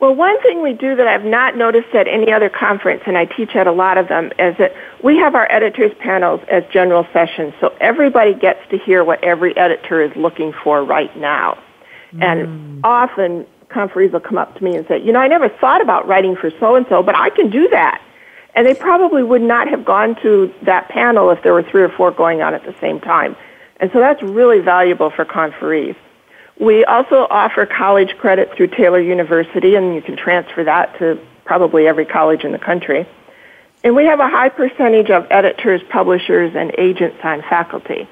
[0.00, 3.24] Well, one thing we do that I've not noticed at any other conference, and I
[3.24, 4.72] teach at a lot of them, is that
[5.02, 9.56] we have our editors panels as general sessions, so everybody gets to hear what every
[9.56, 11.58] editor is looking for right now.
[12.12, 12.22] Mm.
[12.22, 15.82] And often conferees will come up to me and say, you know, I never thought
[15.82, 18.02] about writing for so and so, but I can do that.
[18.54, 21.90] And they probably would not have gone to that panel if there were three or
[21.90, 23.36] four going on at the same time.
[23.76, 25.94] And so that's really valuable for conferees.
[26.58, 31.86] We also offer college credit through Taylor University, and you can transfer that to probably
[31.86, 33.06] every college in the country.
[33.84, 38.08] And we have a high percentage of editors, publishers, and agents on faculty.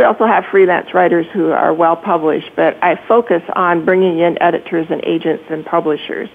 [0.00, 4.42] We also have freelance writers who are well published, but I focus on bringing in
[4.42, 6.30] editors and agents and publishers.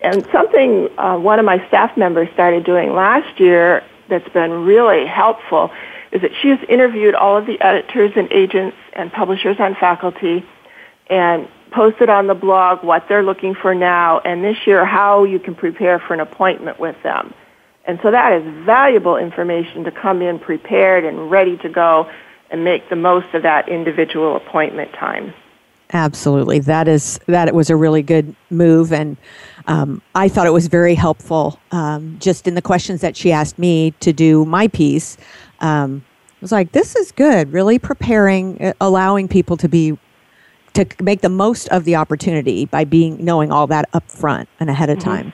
[0.00, 5.04] And something uh, one of my staff members started doing last year that's been really
[5.04, 5.72] helpful
[6.12, 10.46] is that she's interviewed all of the editors and agents and publishers on faculty
[11.10, 15.40] and posted on the blog what they're looking for now and this year how you
[15.40, 17.34] can prepare for an appointment with them.
[17.84, 22.08] And so that is valuable information to come in prepared and ready to go
[22.50, 25.34] and make the most of that individual appointment time.
[25.92, 27.46] Absolutely, that is that.
[27.46, 29.16] It was a really good move, and
[29.68, 31.60] um, I thought it was very helpful.
[31.70, 35.16] Um, just in the questions that she asked me to do my piece,
[35.60, 36.04] um,
[36.40, 37.52] was like, this is good.
[37.52, 39.96] Really preparing, uh, allowing people to be
[40.74, 44.68] to make the most of the opportunity by being knowing all that up front and
[44.68, 45.08] ahead of mm-hmm.
[45.08, 45.32] time.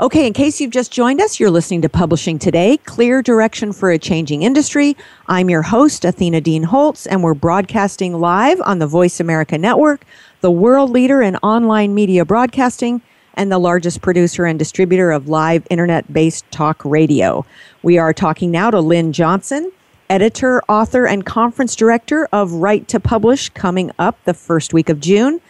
[0.00, 3.90] Okay, in case you've just joined us, you're listening to Publishing Today, Clear Direction for
[3.90, 4.96] a Changing Industry.
[5.26, 10.04] I'm your host, Athena Dean Holtz, and we're broadcasting live on the Voice America Network,
[10.40, 13.02] the world leader in online media broadcasting
[13.34, 17.44] and the largest producer and distributor of live internet based talk radio.
[17.82, 19.72] We are talking now to Lin Johnson
[20.08, 25.00] editor, author, and conference director of Write to Publish coming up the first week of
[25.00, 25.40] June.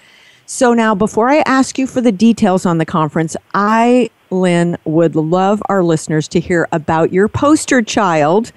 [0.46, 5.16] So, now before I ask you for the details on the conference, I, Lin, would
[5.16, 8.52] love our listeners to hear about your poster child.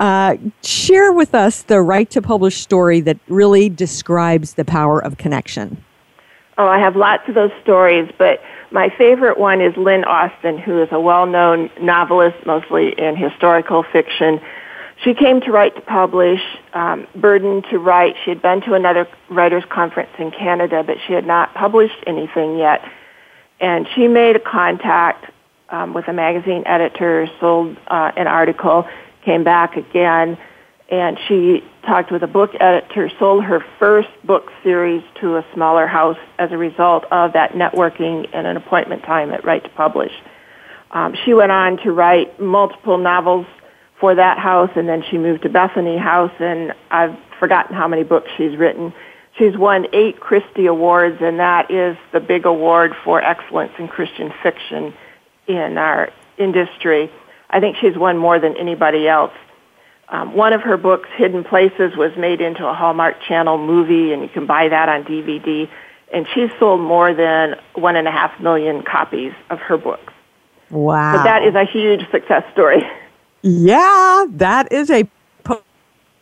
[0.00, 5.18] Uh, share with us the Write to Publish story that really describes the power of
[5.18, 5.82] connection.
[6.58, 10.82] Oh, I have lots of those stories, but my favorite one is Lynn Austin, who
[10.82, 14.40] is a well known novelist, mostly in historical fiction
[15.02, 16.40] she came to write to publish,
[16.72, 18.14] um, burdened to write.
[18.24, 22.58] She had been to another writers' conference in Canada, but she had not published anything
[22.58, 22.80] yet.
[23.64, 25.24] And she made a contact
[25.70, 28.86] um, with a magazine editor, sold uh, an article,
[29.24, 30.36] came back again,
[30.90, 35.86] and she talked with a book editor, sold her first book series to a smaller
[35.86, 40.12] house as a result of that networking and an appointment time at Write to Publish.
[40.90, 43.46] Um, she went on to write multiple novels
[43.98, 48.02] for that house, and then she moved to Bethany House, and I've forgotten how many
[48.02, 48.92] books she's written.
[49.38, 54.32] She's won eight Christy Awards, and that is the big award for excellence in Christian
[54.42, 54.94] fiction
[55.48, 57.10] in our industry.
[57.50, 59.32] I think she's won more than anybody else.
[60.08, 64.22] Um, one of her books, Hidden Places, was made into a Hallmark Channel movie, and
[64.22, 65.68] you can buy that on DVD.
[66.12, 70.12] And she's sold more than one and a half million copies of her books.
[70.70, 71.16] Wow.
[71.16, 72.82] But that is a huge success story.
[73.46, 75.06] Yeah, that is a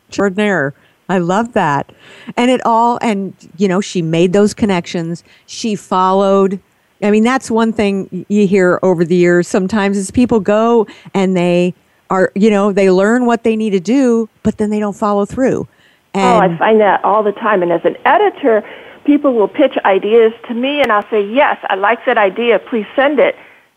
[0.09, 0.75] extraordinaire.
[1.09, 1.93] I love that.
[2.37, 5.25] And it all, and you know, she made those connections.
[5.47, 6.61] She followed.
[7.03, 11.37] I mean, that's one thing you hear over the years sometimes is people go and
[11.37, 11.75] they
[12.11, 15.25] are, you know, they learn what they need to do, but then they don't follow
[15.25, 15.67] through.
[16.15, 17.63] And oh, I find that all the time.
[17.63, 18.63] And as an editor,
[19.05, 22.59] people will pitch ideas to me and I'll say, yes, I like that idea.
[22.59, 23.35] Please send it.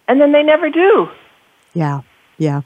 [0.08, 1.10] And then they never do.
[1.74, 2.02] Yeah.
[2.38, 2.62] Yeah.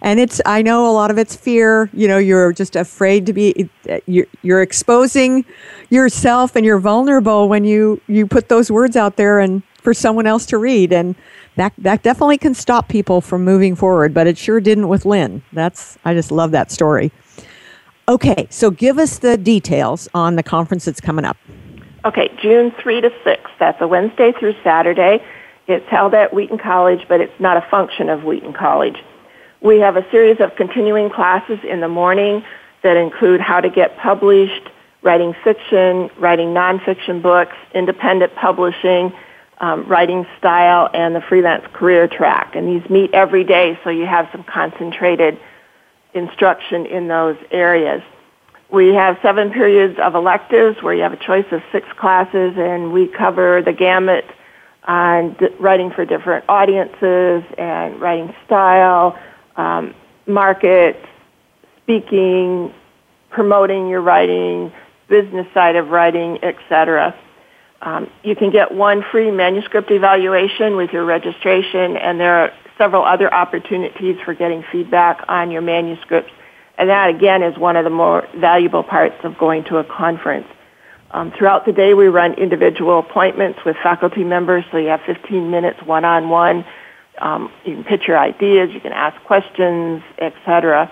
[0.00, 1.90] And it's, I know a lot of it's fear.
[1.92, 5.44] You know, you're just afraid to be, uh, you're, you're exposing
[5.90, 10.26] yourself and you're vulnerable when you, you put those words out there and for someone
[10.26, 10.92] else to read.
[10.92, 11.14] And
[11.56, 15.42] that, that definitely can stop people from moving forward, but it sure didn't with Lynn.
[15.52, 17.12] That's, I just love that story.
[18.08, 18.46] Okay.
[18.50, 21.36] So give us the details on the conference that's coming up.
[22.06, 22.30] Okay.
[22.40, 23.50] June 3 to 6.
[23.58, 25.22] That's a Wednesday through Saturday.
[25.70, 28.96] It's held at Wheaton College, but it's not a function of Wheaton College.
[29.60, 32.42] We have a series of continuing classes in the morning
[32.82, 34.68] that include how to get published,
[35.02, 39.12] writing fiction, writing nonfiction books, independent publishing,
[39.58, 42.56] um, writing style, and the freelance career track.
[42.56, 45.38] And these meet every day, so you have some concentrated
[46.14, 48.02] instruction in those areas.
[48.70, 52.92] We have seven periods of electives where you have a choice of six classes, and
[52.92, 54.24] we cover the gamut
[54.90, 59.16] on writing for different audiences and writing style,
[59.56, 59.94] um,
[60.26, 60.96] market,
[61.84, 62.74] speaking,
[63.30, 64.72] promoting your writing,
[65.08, 67.14] business side of writing, etc.
[67.82, 73.04] Um, you can get one free manuscript evaluation with your registration, and there are several
[73.04, 76.32] other opportunities for getting feedback on your manuscripts.
[76.76, 80.48] And that, again, is one of the more valuable parts of going to a conference.
[81.12, 85.50] Um, throughout the day, we run individual appointments with faculty members, so you have 15
[85.50, 86.64] minutes one-on-one
[87.20, 90.90] um, you can pitch your ideas, you can ask questions, etc.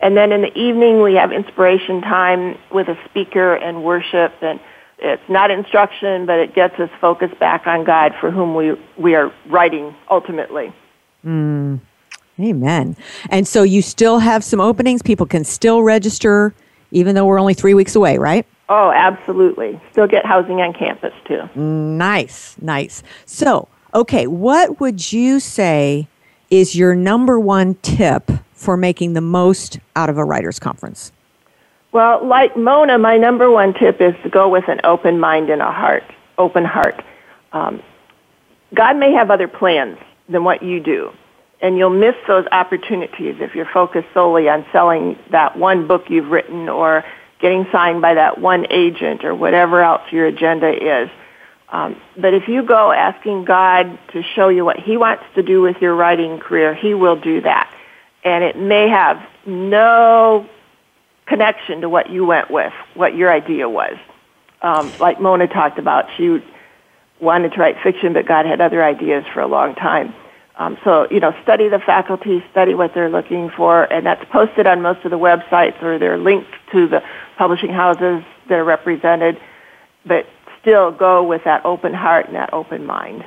[0.00, 4.32] And then in the evening, we have inspiration time with a speaker and worship.
[4.40, 4.58] And
[4.98, 9.14] it's not instruction, but it gets us focused back on God for whom we, we
[9.14, 10.72] are writing ultimately.
[11.24, 11.80] Mm.
[12.40, 12.96] Amen.
[13.28, 15.02] And so you still have some openings.
[15.02, 16.54] People can still register,
[16.90, 18.46] even though we're only three weeks away, right?
[18.70, 19.78] Oh, absolutely.
[19.92, 21.42] Still get housing on campus, too.
[21.54, 23.02] Nice, nice.
[23.26, 26.06] So, Okay, what would you say
[26.48, 31.10] is your number one tip for making the most out of a writers' conference?
[31.90, 35.60] Well, like Mona, my number one tip is to go with an open mind and
[35.60, 36.04] a heart,
[36.38, 37.02] open heart.
[37.52, 37.82] Um,
[38.74, 39.98] God may have other plans
[40.28, 41.10] than what you do,
[41.60, 46.30] and you'll miss those opportunities if you're focused solely on selling that one book you've
[46.30, 47.04] written or
[47.40, 51.10] getting signed by that one agent or whatever else your agenda is.
[51.68, 55.60] Um, but if you go asking God to show you what He wants to do
[55.60, 57.72] with your writing career, He will do that.
[58.24, 60.48] And it may have no
[61.26, 63.96] connection to what you went with, what your idea was.
[64.62, 66.42] Um, like Mona talked about, she
[67.20, 70.12] wanted to write fiction, but God had other ideas for a long time.
[70.56, 74.66] Um, so, you know, study the faculty, study what they're looking for, and that's posted
[74.66, 77.00] on most of the websites or they're linked to the
[77.36, 79.38] publishing houses that are represented,
[80.06, 80.26] but
[80.60, 83.24] still go with that open heart and that open mind.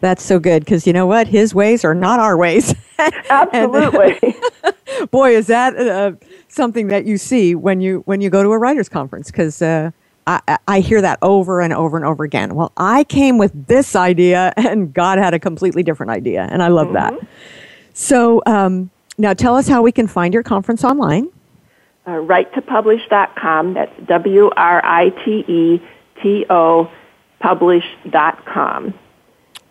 [0.00, 1.26] That's so good because you know what?
[1.26, 2.74] His ways are not our ways.
[3.30, 4.36] Absolutely.
[5.10, 6.12] boy, is that uh,
[6.48, 9.90] something that you see when you when you go to a writers conference because uh,
[10.26, 12.54] I, I hear that over and over and over again.
[12.54, 16.68] Well, I came with this idea and God had a completely different idea, and I
[16.68, 17.16] love mm-hmm.
[17.16, 17.28] that.
[17.94, 21.30] So um, now tell us how we can find your conference online.
[22.06, 23.74] Uh, writetopublish.com.
[23.74, 25.82] That's W R I T E
[26.22, 26.88] T O
[27.40, 28.94] publish.com.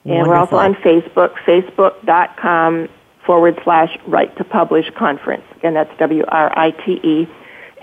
[0.03, 2.89] And we're also on Facebook, facebook.com
[3.25, 5.43] forward slash write to publish conference.
[5.55, 7.27] Again, that's W R I T E.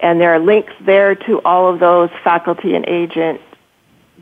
[0.00, 3.40] And there are links there to all of those faculty and agent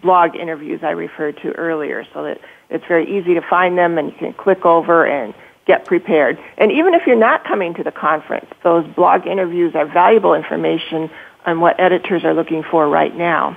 [0.00, 4.12] blog interviews I referred to earlier so that it's very easy to find them and
[4.12, 5.34] you can click over and
[5.70, 6.36] get prepared.
[6.58, 11.08] And even if you're not coming to the conference, those blog interviews are valuable information
[11.46, 13.56] on what editors are looking for right now.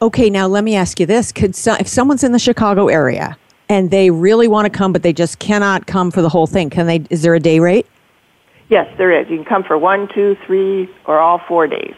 [0.00, 3.36] Okay, now let me ask you this: Could so, if someone's in the Chicago area
[3.68, 6.70] and they really want to come, but they just cannot come for the whole thing,
[6.70, 7.04] can they?
[7.10, 7.86] Is there a day rate?
[8.70, 9.28] Yes, there is.
[9.28, 11.94] You can come for one, two, three, or all four days.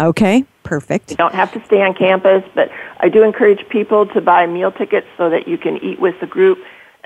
[0.00, 1.10] Okay, perfect.
[1.10, 4.72] You don't have to stay on campus, but I do encourage people to buy meal
[4.72, 6.58] tickets so that you can eat with the group,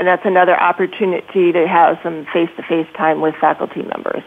[0.02, 4.24] and that's another opportunity to have some face-to-face time with faculty members.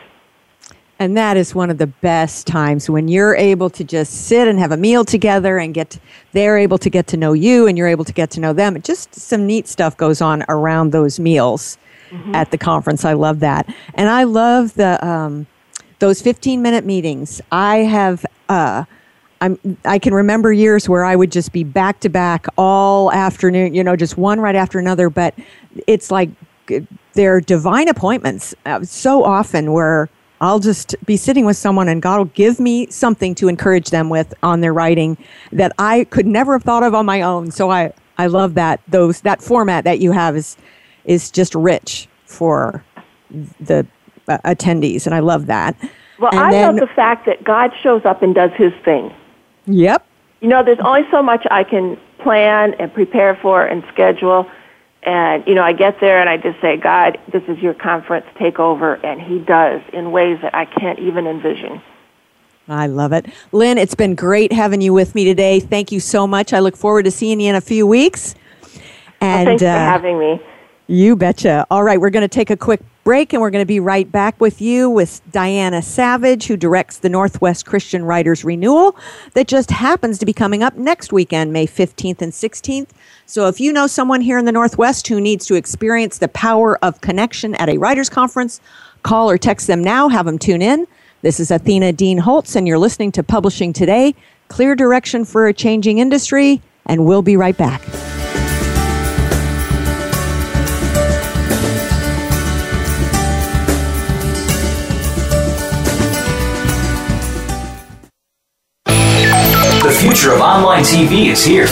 [0.99, 4.57] And that is one of the best times when you're able to just sit and
[4.57, 5.99] have a meal together and get,
[6.31, 8.81] they're able to get to know you and you're able to get to know them.
[8.83, 11.77] Just some neat stuff goes on around those meals
[12.09, 12.33] mm-hmm.
[12.33, 13.03] at the conference.
[13.03, 13.67] I love that.
[13.95, 15.45] And I love the, um,
[15.99, 17.41] those 15 minute meetings.
[17.51, 18.85] I have, uh,
[19.41, 23.73] I'm, I can remember years where I would just be back to back all afternoon,
[23.73, 25.09] you know, just one right after another.
[25.09, 25.35] But
[25.87, 26.29] it's like
[27.13, 30.09] they're divine appointments uh, so often where
[30.41, 34.09] I'll just be sitting with someone and God will give me something to encourage them
[34.09, 35.17] with on their writing
[35.51, 37.51] that I could never have thought of on my own.
[37.51, 40.57] So I, I love that those that format that you have is
[41.05, 42.83] is just rich for
[43.59, 43.85] the
[44.27, 45.75] uh, attendees and I love that.
[46.19, 49.13] Well, and I then, love the fact that God shows up and does his thing.
[49.67, 50.05] Yep.
[50.41, 54.49] You know, there's only so much I can plan and prepare for and schedule
[55.05, 58.25] and, you know, I get there and I just say, God, this is your conference,
[58.39, 58.95] take over.
[59.05, 61.81] And He does in ways that I can't even envision.
[62.67, 63.27] I love it.
[63.51, 65.59] Lin, it's been great having you with me today.
[65.59, 66.51] Thank you so much.
[66.51, 68.33] I look forward to seeing you in a few weeks.
[69.21, 70.41] And well, thanks uh, for having me.
[70.87, 71.67] You betcha.
[71.69, 74.11] All right, we're going to take a quick break and we're going to be right
[74.11, 78.97] back with you with Diana Savage, who directs the Northwest Christian Writers Renewal
[79.33, 82.89] that just happens to be coming up next weekend, May 15th and 16th.
[83.27, 86.83] So if you know someone here in the Northwest who needs to experience the power
[86.83, 88.59] of connection at a writers conference,
[89.03, 90.87] call or text them now, have them tune in.
[91.21, 94.15] This is Athena Dean Holtz, and you're listening to Publishing Today
[94.47, 97.83] Clear Direction for a Changing Industry, and we'll be right back.
[110.05, 111.65] Future of online TV is here.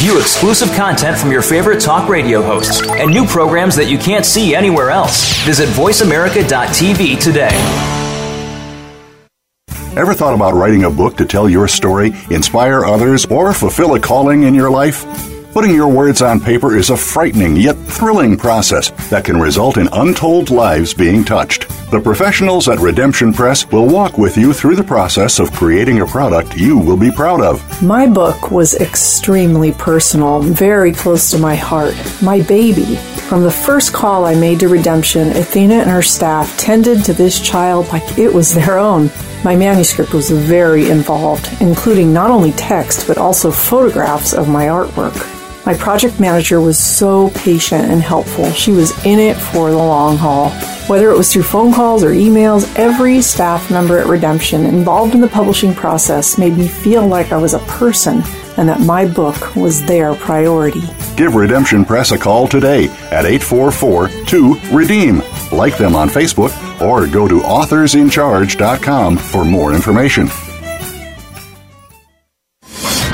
[0.00, 4.26] View exclusive content from your favorite talk radio hosts and new programs that you can't
[4.26, 5.32] see anywhere else.
[5.44, 7.54] Visit VoiceAmerica.tv today.
[9.96, 14.00] Ever thought about writing a book to tell your story, inspire others, or fulfill a
[14.00, 15.04] calling in your life?
[15.58, 19.88] Putting your words on paper is a frightening yet thrilling process that can result in
[19.92, 21.68] untold lives being touched.
[21.90, 26.06] The professionals at Redemption Press will walk with you through the process of creating a
[26.06, 27.82] product you will be proud of.
[27.82, 31.96] My book was extremely personal, very close to my heart.
[32.22, 32.94] My baby.
[33.28, 37.40] From the first call I made to Redemption, Athena and her staff tended to this
[37.40, 39.10] child like it was their own.
[39.42, 45.34] My manuscript was very involved, including not only text but also photographs of my artwork.
[45.68, 48.50] My project manager was so patient and helpful.
[48.52, 50.48] She was in it for the long haul.
[50.88, 55.20] Whether it was through phone calls or emails, every staff member at Redemption involved in
[55.20, 58.22] the publishing process made me feel like I was a person
[58.56, 60.84] and that my book was their priority.
[61.18, 65.20] Give Redemption Press a call today at 844 2 Redeem.
[65.52, 70.30] Like them on Facebook or go to authorsincharge.com for more information.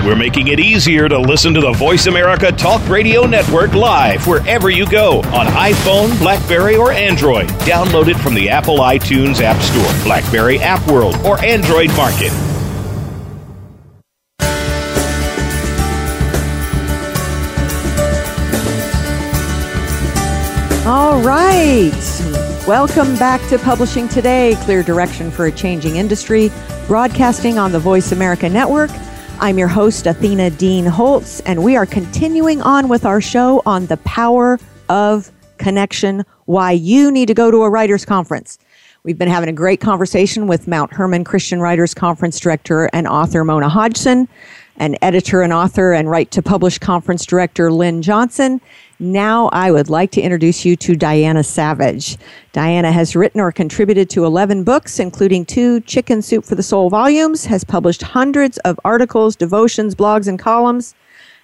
[0.04, 4.68] We're making it easier to listen to the Voice America Talk Radio Network live wherever
[4.68, 7.48] you go on iPhone, Blackberry, or Android.
[7.60, 12.30] Download it from the Apple iTunes App Store, Blackberry App World, or Android Market.
[20.86, 21.92] All right.
[22.68, 26.50] Welcome back to Publishing Today, clear direction for a changing industry,
[26.86, 28.90] broadcasting on the Voice America Network.
[29.40, 33.86] I'm your host, Athena Dean Holtz, and we are continuing on with our show on
[33.86, 34.58] the power
[34.88, 38.58] of connection, why you need to go to a writer's conference.
[39.02, 43.44] We've been having a great conversation with Mount Hermon Christian Writers Conference director and author
[43.44, 44.28] Mona Hodgson,
[44.76, 48.60] and editor and author and Write to Publish conference director Lin Johnson,
[48.98, 52.16] now I would like to introduce you to Diana Savage.
[52.52, 56.90] Diana has written or contributed to 11 books, including two Chicken Soup for the Soul
[56.90, 60.94] volumes, has published hundreds of articles, devotions, blogs, and columns.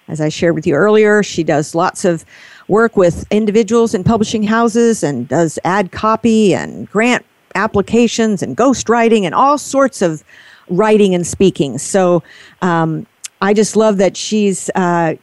[0.07, 2.25] As I shared with you earlier, she does lots of
[2.67, 7.25] work with individuals and publishing houses and does ad copy and grant
[7.55, 10.23] applications and ghostwriting and all sorts of
[10.69, 11.77] writing and speaking.
[11.77, 12.23] So
[12.61, 13.05] um,
[13.41, 15.15] I just love that she's uh,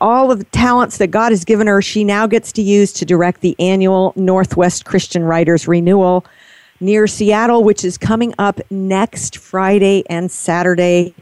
[0.00, 3.04] all of the talents that God has given her, she now gets to use to
[3.04, 6.24] direct the annual Northwest Christian Writers Renewal
[6.80, 11.14] near Seattle, which is coming up next Friday and Saturday,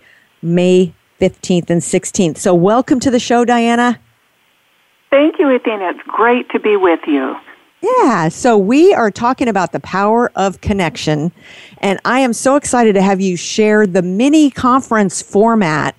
[0.42, 2.38] May 15th and 16th.
[2.38, 3.98] So, welcome to the show, Diana.
[5.10, 5.90] Thank you, Athena.
[5.90, 7.36] It's great to be with you.
[7.82, 11.32] Yeah, so we are talking about the power of connection,
[11.78, 15.94] and I am so excited to have you share the mini conference format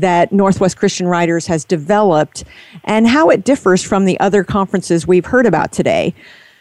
[0.00, 2.44] that Northwest Christian Writers has developed
[2.84, 6.14] and how it differs from the other conferences we've heard about today.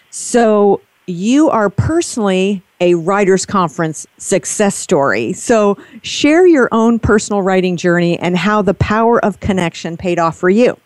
[0.10, 5.34] So, you are personally a writers conference success story.
[5.34, 10.38] So, share your own personal writing journey and how the power of connection paid off
[10.38, 10.78] for you.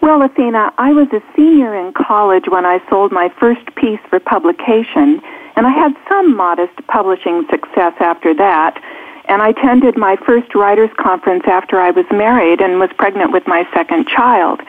[0.00, 4.20] Well, Athena, I was a senior in college when I sold my first piece for
[4.20, 5.20] publication,
[5.56, 8.80] and I had some modest publishing success after that
[9.28, 13.46] and I attended my first writers conference after I was married and was pregnant with
[13.46, 14.60] my second child.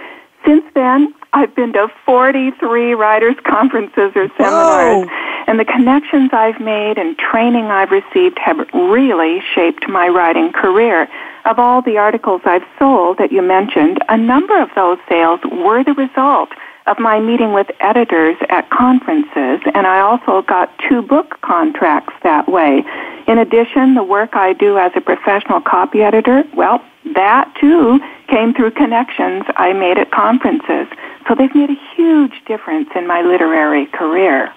[0.46, 5.44] Since then, I've been to 43 writers conferences or seminars, Whoa.
[5.48, 11.08] and the connections I've made and training I've received have really shaped my writing career.
[11.46, 15.84] Of all the articles I've sold that you mentioned, a number of those sales were
[15.84, 16.50] the result
[16.90, 22.50] of my meeting with editors at conferences, and I also got two book contracts that
[22.50, 22.84] way.
[23.28, 26.84] In addition, the work I do as a professional copy editor, well,
[27.14, 30.88] that too came through connections I made at conferences.
[31.28, 34.52] So they've made a huge difference in my literary career.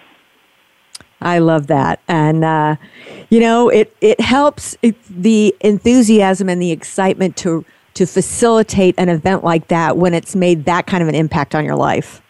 [1.20, 2.00] I love that.
[2.08, 2.76] And, uh,
[3.30, 4.76] you know, it, it helps
[5.08, 7.64] the enthusiasm and the excitement to,
[7.94, 11.64] to facilitate an event like that when it's made that kind of an impact on
[11.64, 12.22] your life.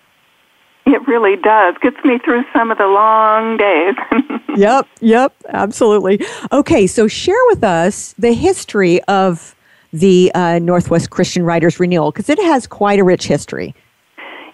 [0.85, 1.77] It really does.
[1.81, 3.95] Gets me through some of the long days.
[4.57, 6.25] yep, yep, absolutely.
[6.51, 9.55] Okay, so share with us the history of
[9.93, 13.75] the uh, Northwest Christian Writers Renewal because it has quite a rich history.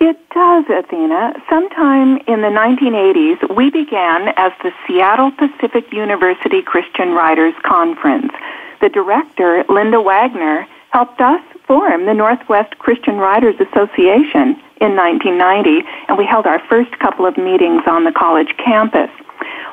[0.01, 1.35] It does, Athena.
[1.49, 8.33] Sometime in the 1980s, we began as the Seattle Pacific University Christian Writers Conference.
[8.81, 16.17] The director, Linda Wagner, helped us form the Northwest Christian Writers Association in 1990, and
[16.17, 19.11] we held our first couple of meetings on the college campus.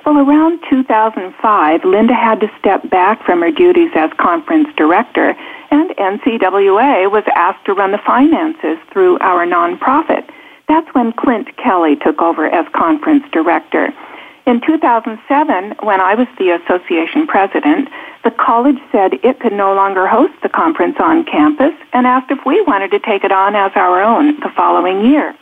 [0.06, 5.36] Well, around 2005, Linda had to step back from her duties as conference director,
[5.72, 10.30] and NCWA was asked to run the finances through our nonprofit.
[10.68, 13.94] That's when Clint Kelly took over as conference director.
[14.46, 17.90] In 2007, when I was the association president,
[18.26, 22.40] the college said it could no longer host the conference on campus and asked if
[22.44, 25.34] we wanted to take it on as our own the following year.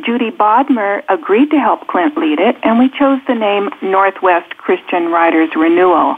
[0.00, 5.10] Judy Bodmer agreed to help Clint lead it, and we chose the name Northwest Christian
[5.10, 6.16] Writers Renewal.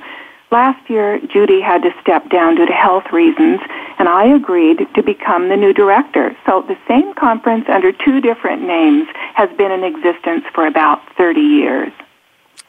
[0.50, 3.60] Last year, Judy had to step down due to health reasons,
[3.98, 6.36] and I agreed to become the new director.
[6.44, 11.40] So the same conference under two different names has been in existence for about 30
[11.40, 11.92] years.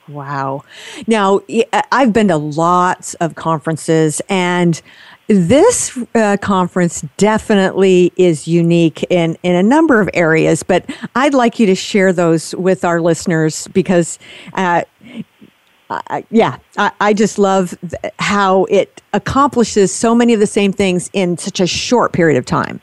[0.07, 0.63] Wow.
[1.07, 1.41] Now,
[1.91, 4.79] I've been to lots of conferences, and
[5.27, 10.85] this uh, conference definitely is unique in, in a number of areas, but
[11.15, 14.19] I'd like you to share those with our listeners because,
[14.53, 14.83] uh,
[16.29, 21.09] yeah, I, I, just love th- how it accomplishes so many of the same things
[21.13, 22.79] in such a short period of time.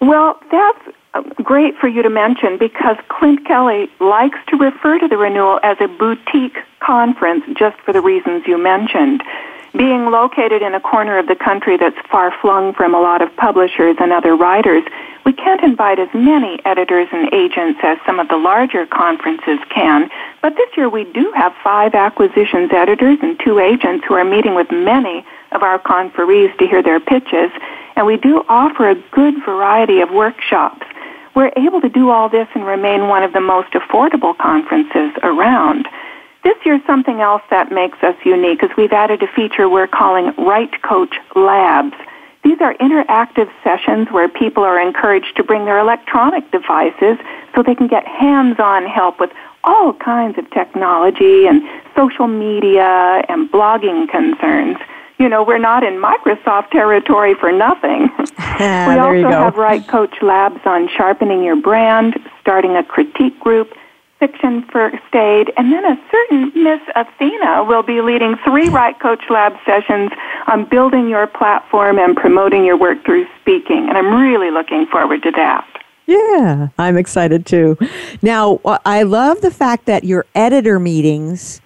[0.00, 5.08] Well, that's Um, great for you to mention because Clint Kelly likes to refer to
[5.08, 9.22] the renewal as a boutique conference just for the reasons you mentioned.
[9.76, 13.34] Being located in a corner of the country that's far flung from a lot of
[13.36, 14.84] publishers and other writers,
[15.24, 20.10] we can't invite as many editors and agents as some of the larger conferences can,
[20.40, 24.54] but this year we do have five acquisitions editors and two agents who are meeting
[24.54, 27.50] with many of our conferees to hear their pitches,
[27.96, 30.84] and we do offer a good variety of workshops.
[31.34, 35.88] We're able to do all this and remain one of the most affordable conferences around.
[36.44, 40.34] This year, something else that makes us unique is we've added a feature we're calling
[40.36, 41.94] Write Coach Labs.
[42.42, 47.16] These are interactive sessions where people are encouraged to bring their electronic devices
[47.54, 49.30] so they can get hands-on help with
[49.64, 51.62] all kinds of technology and
[51.96, 54.76] social media and blogging concerns.
[55.22, 58.10] You know, we're not in Microsoft territory for nothing.
[58.58, 63.72] we also have Write Coach Labs on sharpening your brand, starting a critique group,
[64.18, 69.22] fiction first aid, and then a certain Miss Athena will be leading three Write Coach
[69.30, 70.10] Lab sessions
[70.48, 73.88] on building your platform and promoting your work through speaking.
[73.88, 75.64] And I'm really looking forward to that.
[76.06, 77.78] Yeah, I'm excited too.
[78.22, 81.60] Now, I love the fact that your editor meetings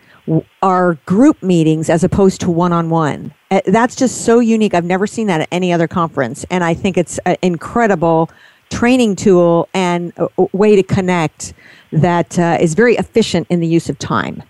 [0.63, 3.33] are group meetings as opposed to one on one.
[3.67, 4.75] That's just so unique.
[4.75, 6.45] I've never seen that at any other conference.
[6.51, 8.31] And I think it's an incredible
[8.71, 11.55] training tool and a way to connect
[11.93, 14.43] that uh, is very efficient in the use of time.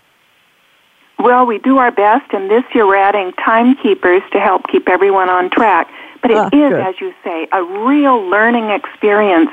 [1.19, 5.29] Well, we do our best, and this year we're adding timekeepers to help keep everyone
[5.29, 5.89] on track.
[6.21, 6.73] But it ah, is, good.
[6.73, 9.49] as you say, a real learning experience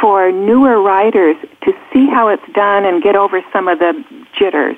[0.00, 4.04] for newer writers to see how it's done and get over some of the
[4.38, 4.76] jitters.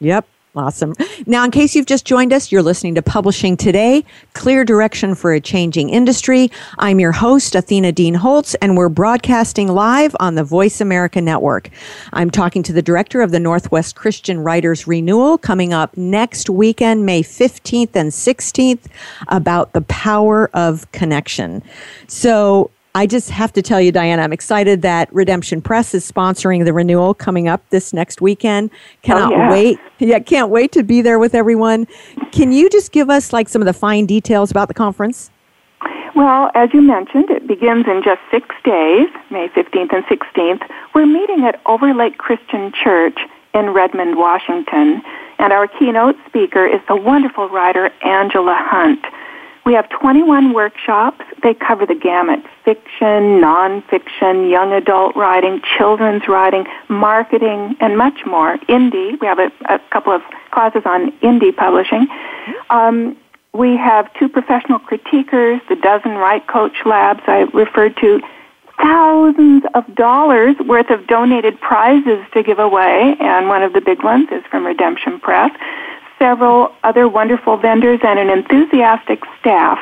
[0.00, 0.26] Yep.
[0.56, 0.94] Awesome.
[1.26, 5.32] Now, in case you've just joined us, you're listening to Publishing Today, Clear Direction for
[5.32, 6.50] a Changing Industry.
[6.78, 11.70] I'm your host, Athena Dean Holtz, and we're broadcasting live on the Voice America Network.
[12.12, 17.06] I'm talking to the director of the Northwest Christian Writers Renewal coming up next weekend,
[17.06, 18.86] May 15th and 16th,
[19.28, 21.62] about the power of connection.
[22.08, 26.64] So, I just have to tell you, Diana, I'm excited that Redemption Press is sponsoring
[26.64, 28.72] the renewal coming up this next weekend.
[28.72, 29.50] Oh, Cannot oh, yeah.
[29.52, 29.78] wait.
[30.00, 31.86] Yeah, can't wait to be there with everyone.
[32.32, 35.30] Can you just give us like some of the fine details about the conference?
[36.16, 40.68] Well, as you mentioned, it begins in just six days, May 15th and 16th.
[40.92, 43.18] We're meeting at Overlake Christian Church
[43.54, 45.02] in Redmond, Washington,
[45.38, 49.04] and our keynote speaker is the wonderful writer Angela Hunt.
[49.68, 51.20] We have 21 workshops.
[51.42, 58.56] They cover the gamut fiction, nonfiction, young adult writing, children's writing, marketing, and much more.
[58.70, 59.20] Indie.
[59.20, 62.06] We have a, a couple of classes on indie publishing.
[62.70, 63.14] Um,
[63.52, 68.22] we have two professional critiquers, the dozen Write Coach Labs I referred to,
[68.80, 74.02] thousands of dollars worth of donated prizes to give away, and one of the big
[74.02, 75.50] ones is from Redemption Press
[76.18, 79.78] several other wonderful vendors and an enthusiastic staff.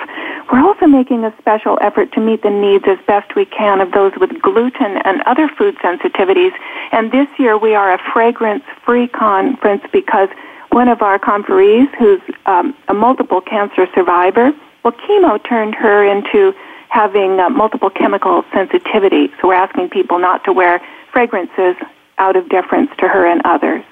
[0.52, 3.92] We're also making a special effort to meet the needs as best we can of
[3.92, 6.52] those with gluten and other food sensitivities.
[6.92, 10.28] And this year we are a fragrance-free conference because
[10.70, 14.52] one of our conferees, who's um, a multiple cancer survivor,
[14.84, 16.54] well, chemo turned her into
[16.90, 19.32] having uh, multiple chemical sensitivity.
[19.40, 20.80] So we're asking people not to wear
[21.12, 21.76] fragrances
[22.18, 23.84] out of deference to her and others.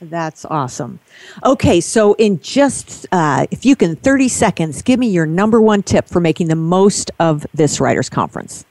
[0.00, 1.00] That's awesome.
[1.44, 5.82] Okay, so in just, uh, if you can, 30 seconds, give me your number one
[5.82, 8.66] tip for making the most of this writers' conference.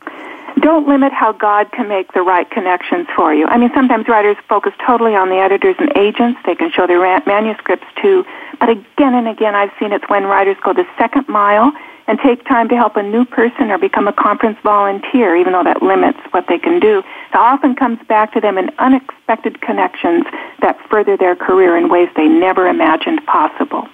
[0.61, 3.45] Don't limit how God can make the right connections for you.
[3.47, 6.39] I mean, sometimes writers focus totally on the editors and agents.
[6.45, 8.23] They can show their manuscripts too.
[8.59, 11.73] But again and again, I've seen it's when writers go the second mile
[12.07, 15.63] and take time to help a new person or become a conference volunteer, even though
[15.63, 16.99] that limits what they can do.
[16.99, 20.25] It often comes back to them in unexpected connections
[20.61, 23.87] that further their career in ways they never imagined possible.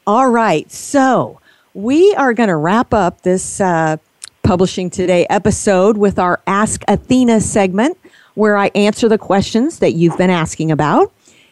[0.07, 0.69] All right.
[0.71, 1.39] So
[1.73, 3.97] we are going to wrap up this uh,
[4.43, 7.97] Publishing Today episode with our Ask Athena segment,
[8.33, 11.11] where I answer the questions that you've been asking about.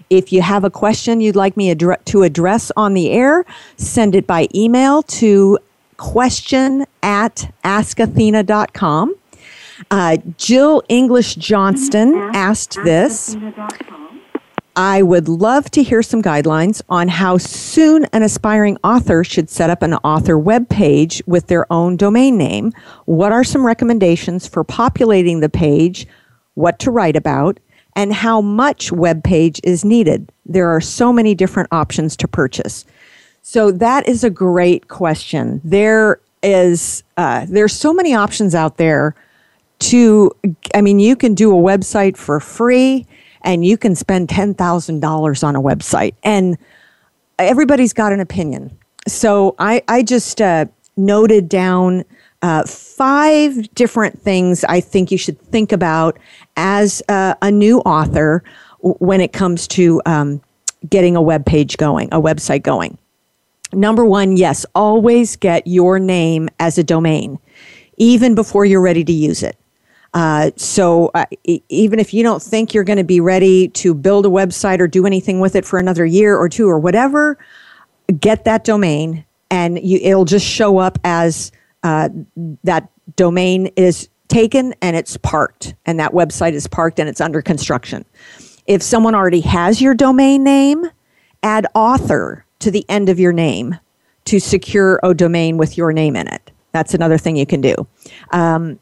[0.09, 3.45] if you have a question you'd like me adre- to address on the air,
[3.77, 5.55] send it by email to
[5.97, 9.13] question at askathena.com.
[9.91, 13.35] Uh, Jill English Johnston asked this.
[14.79, 19.69] I would love to hear some guidelines on how soon an aspiring author should set
[19.69, 22.71] up an author web page with their own domain name.
[23.03, 26.07] What are some recommendations for populating the page,
[26.53, 27.59] what to write about,
[27.97, 30.31] and how much web page is needed?
[30.45, 32.85] There are so many different options to purchase.
[33.41, 35.59] So that is a great question.
[35.61, 39.13] There is uh, there's so many options out there
[39.79, 40.31] to
[40.73, 43.05] I mean you can do a website for free
[43.41, 46.15] and you can spend $10,000 on a website.
[46.23, 46.57] And
[47.37, 48.77] everybody's got an opinion.
[49.07, 50.65] So I, I just uh,
[50.97, 52.03] noted down
[52.41, 56.17] uh, five different things I think you should think about
[56.55, 58.43] as uh, a new author
[58.81, 60.41] when it comes to um,
[60.89, 62.97] getting a web page going, a website going.
[63.73, 67.37] Number one, yes, always get your name as a domain,
[67.97, 69.57] even before you're ready to use it.
[70.13, 73.93] Uh, so uh, e- even if you don't think you're going to be ready to
[73.93, 77.37] build a website or do anything with it for another year or two or whatever,
[78.19, 81.51] get that domain and you, it'll just show up as
[81.83, 82.09] uh,
[82.63, 87.41] that domain is taken and it's parked and that website is parked and it's under
[87.41, 88.05] construction.
[88.67, 90.85] If someone already has your domain name,
[91.41, 93.77] add author to the end of your name
[94.25, 96.51] to secure a domain with your name in it.
[96.71, 97.87] That's another thing you can do.
[98.31, 98.79] Um,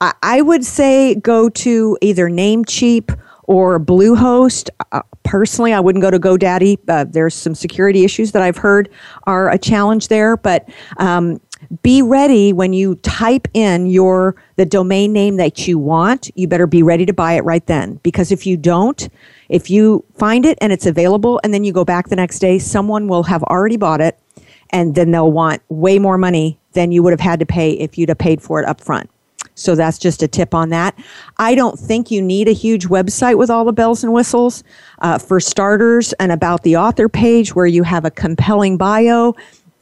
[0.00, 4.68] I would say go to either Namecheap or Bluehost.
[4.92, 6.78] Uh, personally, I wouldn't go to GoDaddy.
[6.86, 8.88] Uh, there's some security issues that I've heard
[9.24, 10.68] are a challenge there, but
[10.98, 11.40] um,
[11.82, 16.30] be ready when you type in your the domain name that you want.
[16.36, 19.08] You better be ready to buy it right then, because if you don't,
[19.48, 22.60] if you find it and it's available, and then you go back the next day,
[22.60, 24.16] someone will have already bought it,
[24.70, 27.98] and then they'll want way more money than you would have had to pay if
[27.98, 29.10] you'd have paid for it up front.
[29.58, 30.96] So that's just a tip on that.
[31.38, 34.62] I don't think you need a huge website with all the bells and whistles.
[35.00, 39.34] Uh, for starters, and about the author page where you have a compelling bio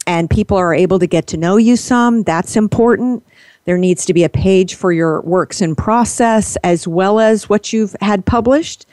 [0.05, 3.25] and people are able to get to know you some, that's important.
[3.65, 7.73] There needs to be a page for your works in process as well as what
[7.73, 8.85] you've had published.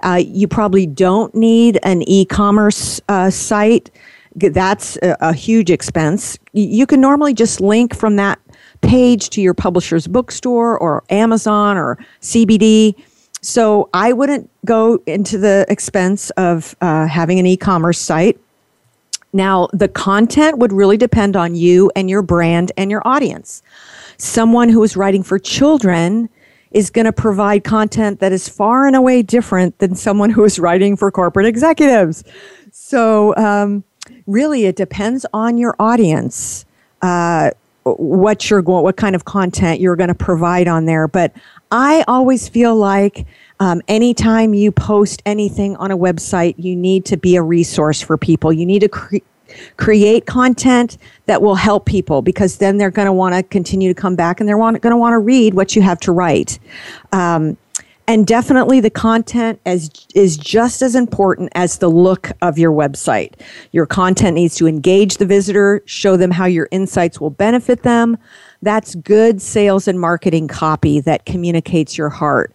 [0.00, 3.90] Uh, you probably don't need an e commerce uh, site.
[4.34, 6.38] That's a, a huge expense.
[6.54, 8.38] You can normally just link from that
[8.82, 12.94] page to your publisher's bookstore or Amazon or CBD.
[13.40, 18.38] So I wouldn't go into the expense of uh, having an e commerce site.
[19.32, 23.62] Now, the content would really depend on you and your brand and your audience.
[24.18, 26.28] Someone who is writing for children
[26.70, 30.58] is going to provide content that is far and away different than someone who is
[30.58, 32.24] writing for corporate executives.
[32.72, 33.84] So, um,
[34.26, 36.64] really, it depends on your audience.
[37.00, 37.50] Uh,
[37.84, 41.08] what you're going, what kind of content you're going to provide on there.
[41.08, 41.32] But
[41.70, 43.26] I always feel like
[43.60, 48.16] um, anytime you post anything on a website, you need to be a resource for
[48.16, 48.52] people.
[48.52, 49.16] You need to cre-
[49.76, 54.00] create content that will help people because then they're going to want to continue to
[54.00, 56.58] come back and they're going to want to read what you have to write.
[57.12, 57.56] Um,
[58.06, 63.34] and definitely the content as, is just as important as the look of your website.
[63.70, 68.18] Your content needs to engage the visitor, show them how your insights will benefit them.
[68.60, 72.54] That's good sales and marketing copy that communicates your heart.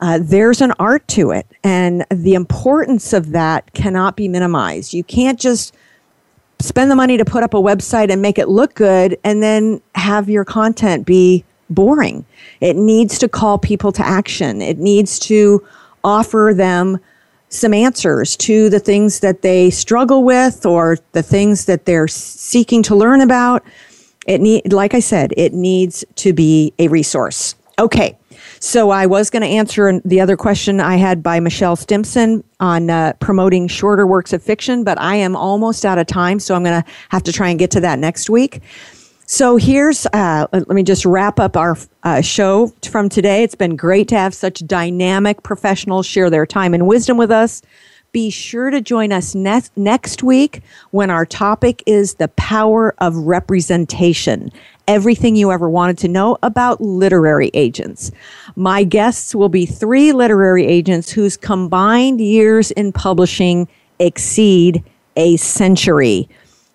[0.00, 4.92] Uh, there's an art to it, and the importance of that cannot be minimized.
[4.92, 5.74] You can't just
[6.58, 9.80] spend the money to put up a website and make it look good and then
[9.94, 12.24] have your content be boring.
[12.60, 14.62] It needs to call people to action.
[14.62, 15.66] It needs to
[16.04, 16.98] offer them
[17.48, 22.82] some answers to the things that they struggle with or the things that they're seeking
[22.84, 23.64] to learn about.
[24.26, 27.54] It need, like I said, it needs to be a resource.
[27.78, 28.18] Okay.
[28.58, 32.90] So I was going to answer the other question I had by Michelle Stimpson on
[32.90, 36.64] uh, promoting shorter works of fiction, but I am almost out of time, so I'm
[36.64, 38.62] going to have to try and get to that next week.
[39.28, 43.42] So here's, uh, let me just wrap up our uh, show from today.
[43.42, 47.60] It's been great to have such dynamic professionals share their time and wisdom with us.
[48.12, 50.62] Be sure to join us next, next week
[50.92, 54.52] when our topic is the power of representation.
[54.86, 58.12] Everything you ever wanted to know about literary agents.
[58.54, 63.66] My guests will be three literary agents whose combined years in publishing
[63.98, 64.84] exceed
[65.16, 66.28] a century.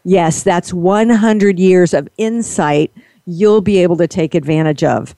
[0.03, 2.91] Yes, that's 100 years of insight
[3.25, 5.15] you'll be able to take advantage of.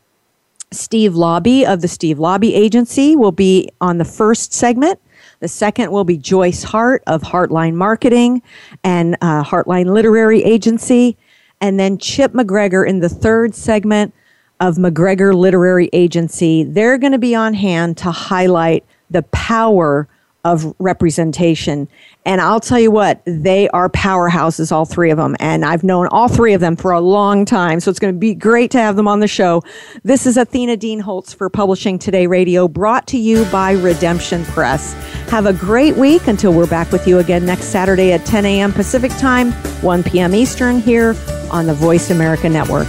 [0.71, 4.99] Steve Laube of the Steve Laube Agency will be on the first segment.
[5.39, 8.41] The second will be Joyce Hart of Hartline Marketing
[8.83, 11.17] and uh, Hartline Literary Agency.
[11.61, 14.13] And then Chip MacGregor in the third segment
[14.59, 16.63] of MacGregor Literary Agency.
[16.63, 20.07] They're going to be on hand to highlight the power
[20.43, 21.87] of representation.
[22.25, 25.35] And I'll tell you what, they are powerhouses, all three of them.
[25.39, 27.79] And I've known all three of them for a long time.
[27.79, 29.61] So it's going to be great to have them on the show.
[30.03, 34.93] This is Athena Dean Holtz for Publishing Today Radio, brought to you by Redemption Press.
[35.29, 38.73] Have a great week until we're back with you again next Saturday at 10 a.m.
[38.73, 40.35] Pacific Time, 1 p.m.
[40.35, 41.15] Eastern, here
[41.51, 42.87] on the Voice America Network.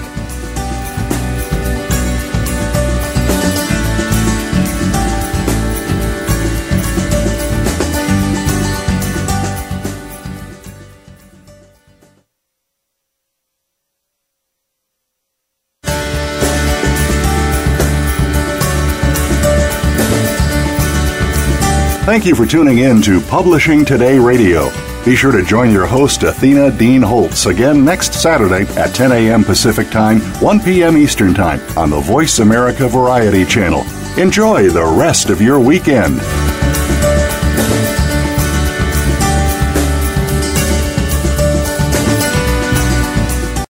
[22.04, 24.68] Thank you for tuning in to Publishing Today Radio.
[25.06, 29.42] Be sure to join your host, Athena Dean Holtz, again next Saturday at 10 a.m.
[29.42, 30.98] Pacific Time, 1 p.m.
[30.98, 33.86] Eastern Time on the Voice America Variety Channel.
[34.18, 36.20] Enjoy the rest of your weekend.